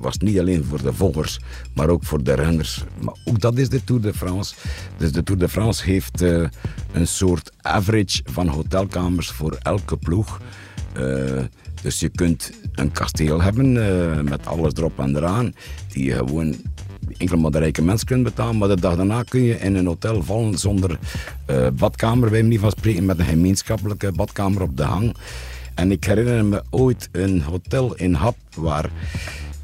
was 0.00 0.18
niet 0.18 0.38
alleen 0.38 0.64
voor 0.64 0.82
de 0.82 0.92
volgers, 0.92 1.40
maar 1.74 1.88
ook 1.88 2.04
voor 2.04 2.22
de 2.22 2.34
renners. 2.34 2.84
Maar 3.00 3.14
ook 3.24 3.40
dat 3.40 3.58
is 3.58 3.68
de 3.68 3.84
Tour 3.84 4.02
de 4.02 4.14
France. 4.14 4.54
Dus 4.96 5.12
de 5.12 5.22
Tour 5.22 5.40
de 5.40 5.48
France 5.48 5.84
heeft 5.84 6.22
uh, 6.22 6.46
een 6.92 7.06
soort 7.06 7.52
average 7.60 8.20
van 8.24 8.48
hotelkamers 8.48 9.30
voor 9.30 9.58
elke 9.62 9.96
ploeg. 9.96 10.40
Uh, 10.98 11.42
dus 11.82 12.00
je 12.00 12.08
kunt 12.08 12.52
een 12.74 12.92
kasteel 12.92 13.42
hebben 13.42 13.72
met 14.24 14.46
alles 14.46 14.72
erop 14.74 14.98
en 14.98 15.16
eraan, 15.16 15.54
die 15.92 16.04
je 16.04 16.14
gewoon 16.14 16.54
enkel 17.16 17.38
maar 17.38 17.50
de 17.50 17.58
rijke 17.58 17.82
mensen 17.82 18.06
kunt 18.06 18.22
betalen. 18.22 18.58
Maar 18.58 18.68
de 18.68 18.80
dag 18.80 18.96
daarna 18.96 19.22
kun 19.22 19.42
je 19.42 19.58
in 19.58 19.74
een 19.74 19.86
hotel 19.86 20.22
vallen 20.22 20.58
zonder 20.58 20.98
badkamer, 21.74 22.30
bij 22.30 22.42
niet 22.42 22.60
van 22.60 22.70
spreken, 22.70 23.04
met 23.04 23.18
een 23.18 23.24
gemeenschappelijke 23.24 24.12
badkamer 24.12 24.62
op 24.62 24.76
de 24.76 24.82
hang. 24.82 25.16
En 25.76 25.90
ik 25.90 26.04
herinner 26.04 26.44
me 26.44 26.62
ooit 26.70 27.08
een 27.12 27.42
hotel 27.42 27.94
in 27.94 28.14
Hap 28.14 28.36
waar 28.54 28.90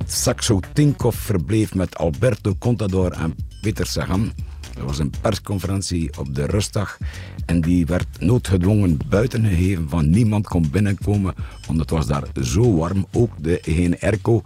Saxo 0.06 0.60
Tinkoff 0.72 1.18
verbleef 1.18 1.74
met 1.74 1.96
Alberto 1.96 2.54
Contador 2.58 3.12
en 3.12 3.34
Peter 3.60 3.86
Sagan. 3.86 4.32
Er 4.78 4.84
was 4.84 4.98
een 4.98 5.12
persconferentie 5.20 6.18
op 6.18 6.34
de 6.34 6.46
rustdag 6.46 6.98
en 7.46 7.60
die 7.60 7.86
werd 7.86 8.06
noodgedwongen 8.20 8.98
buiten 9.08 9.46
gegeven 9.46 9.88
van 9.88 10.10
niemand 10.10 10.46
kon 10.46 10.70
binnenkomen, 10.70 11.34
want 11.66 11.78
het 11.78 11.90
was 11.90 12.06
daar 12.06 12.24
zo 12.42 12.76
warm, 12.76 13.06
ook 13.12 13.30
de 13.40 13.58
geen 13.62 14.00
airco. 14.00 14.42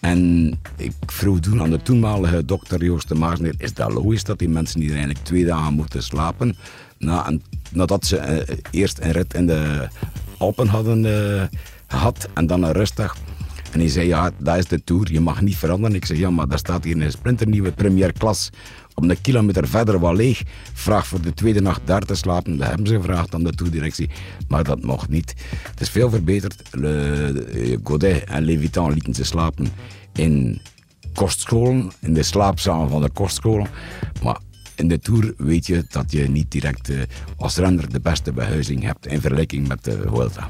En 0.00 0.50
ik 0.76 0.92
vroeg 1.06 1.40
toen 1.40 1.62
aan 1.62 1.70
de 1.70 1.82
toenmalige 1.82 2.44
dokter 2.44 2.84
Joost 2.84 3.08
de 3.08 3.14
Maasneer, 3.14 3.54
is 3.58 3.74
dat 3.74 3.92
logisch 3.92 4.24
dat 4.24 4.38
die 4.38 4.48
mensen 4.48 4.80
hier 4.80 4.90
eigenlijk 4.90 5.24
twee 5.24 5.44
dagen 5.44 5.74
moeten 5.74 6.02
slapen? 6.02 6.56
Na, 6.98 7.32
nadat 7.70 8.06
ze 8.06 8.44
uh, 8.48 8.56
eerst 8.70 8.98
een 8.98 9.10
rit 9.10 9.34
in 9.34 9.46
de 9.46 9.88
Alpen 10.38 10.68
hadden 10.68 11.04
uh, 11.04 11.42
gehad 11.86 12.28
en 12.34 12.46
dan 12.46 12.62
een 12.62 12.72
rustdag. 12.72 13.16
En 13.72 13.80
hij 13.80 13.88
zei, 13.88 14.06
ja, 14.06 14.30
dat 14.38 14.56
is 14.56 14.66
de 14.66 14.84
Tour, 14.84 15.12
je 15.12 15.20
mag 15.20 15.40
niet 15.40 15.56
veranderen. 15.56 15.96
Ik 15.96 16.04
zeg, 16.04 16.18
ja, 16.18 16.30
maar 16.30 16.48
daar 16.48 16.58
staat 16.58 16.84
hier 16.84 17.00
een 17.00 17.10
splinternieuwe 17.10 17.72
premier 17.72 18.12
klas 18.12 18.50
op 18.94 19.02
een 19.02 19.20
kilometer 19.20 19.68
verder 19.68 20.00
wel 20.00 20.14
leeg. 20.14 20.42
Vraag 20.72 21.06
voor 21.06 21.20
de 21.20 21.34
tweede 21.34 21.60
nacht 21.60 21.80
daar 21.84 22.02
te 22.02 22.14
slapen. 22.14 22.56
Dat 22.56 22.68
hebben 22.68 22.86
ze 22.86 22.94
gevraagd 22.94 23.34
aan 23.34 23.44
de 23.44 23.52
toerdirectie. 23.52 24.10
Maar 24.48 24.64
dat 24.64 24.82
mocht 24.82 25.08
niet. 25.08 25.34
Het 25.70 25.80
is 25.80 25.90
veel 25.90 26.10
verbeterd. 26.10 26.62
Le, 26.70 27.80
Godet 27.82 28.24
en 28.24 28.42
Levitan 28.44 28.92
lieten 28.92 29.14
ze 29.14 29.24
slapen 29.24 29.68
in 30.12 30.60
kostscholen. 31.14 31.90
In 32.00 32.14
de 32.14 32.22
slaapzalen 32.22 32.90
van 32.90 33.02
de 33.02 33.10
kostscholen. 33.10 33.66
Maar 34.22 34.38
in 34.76 34.88
de 34.88 34.98
Tour 34.98 35.34
weet 35.36 35.66
je 35.66 35.84
dat 35.88 36.12
je 36.12 36.28
niet 36.28 36.50
direct 36.50 36.90
uh, 36.90 37.02
als 37.36 37.56
renner 37.56 37.92
de 37.92 38.00
beste 38.00 38.32
behuizing 38.32 38.82
hebt 38.82 39.06
in 39.06 39.20
vergelijking 39.20 39.68
met 39.68 39.84
de 39.84 40.02
Vuelta. 40.08 40.48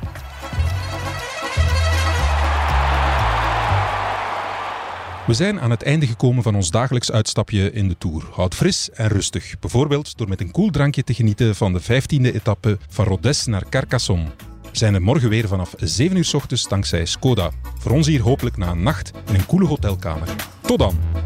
We 5.26 5.34
zijn 5.34 5.60
aan 5.60 5.70
het 5.70 5.82
einde 5.82 6.06
gekomen 6.06 6.42
van 6.42 6.54
ons 6.54 6.70
dagelijks 6.70 7.12
uitstapje 7.12 7.72
in 7.72 7.88
de 7.88 7.98
Tour. 7.98 8.24
Houd 8.30 8.54
fris 8.54 8.90
en 8.90 9.08
rustig, 9.08 9.58
bijvoorbeeld 9.58 10.16
door 10.18 10.28
met 10.28 10.40
een 10.40 10.50
koel 10.50 10.70
drankje 10.70 11.04
te 11.04 11.14
genieten 11.14 11.54
van 11.54 11.72
de 11.72 11.82
15e 11.82 12.34
etappe 12.34 12.78
van 12.88 13.04
Rodez 13.04 13.44
naar 13.44 13.68
Carcassonne. 13.68 14.26
We 14.62 14.78
zijn 14.80 14.94
er 14.94 15.02
morgen 15.02 15.28
weer 15.28 15.48
vanaf 15.48 15.74
7 15.78 16.16
uur 16.16 16.24
s 16.24 16.34
ochtends 16.34 16.68
dankzij 16.68 17.04
Skoda. 17.04 17.50
Voor 17.78 17.92
ons 17.92 18.06
hier 18.06 18.22
hopelijk 18.22 18.56
na 18.56 18.70
een 18.70 18.82
nacht 18.82 19.10
in 19.28 19.34
een 19.34 19.46
koele 19.46 19.66
hotelkamer. 19.66 20.28
Tot 20.60 20.78
dan! 20.78 21.23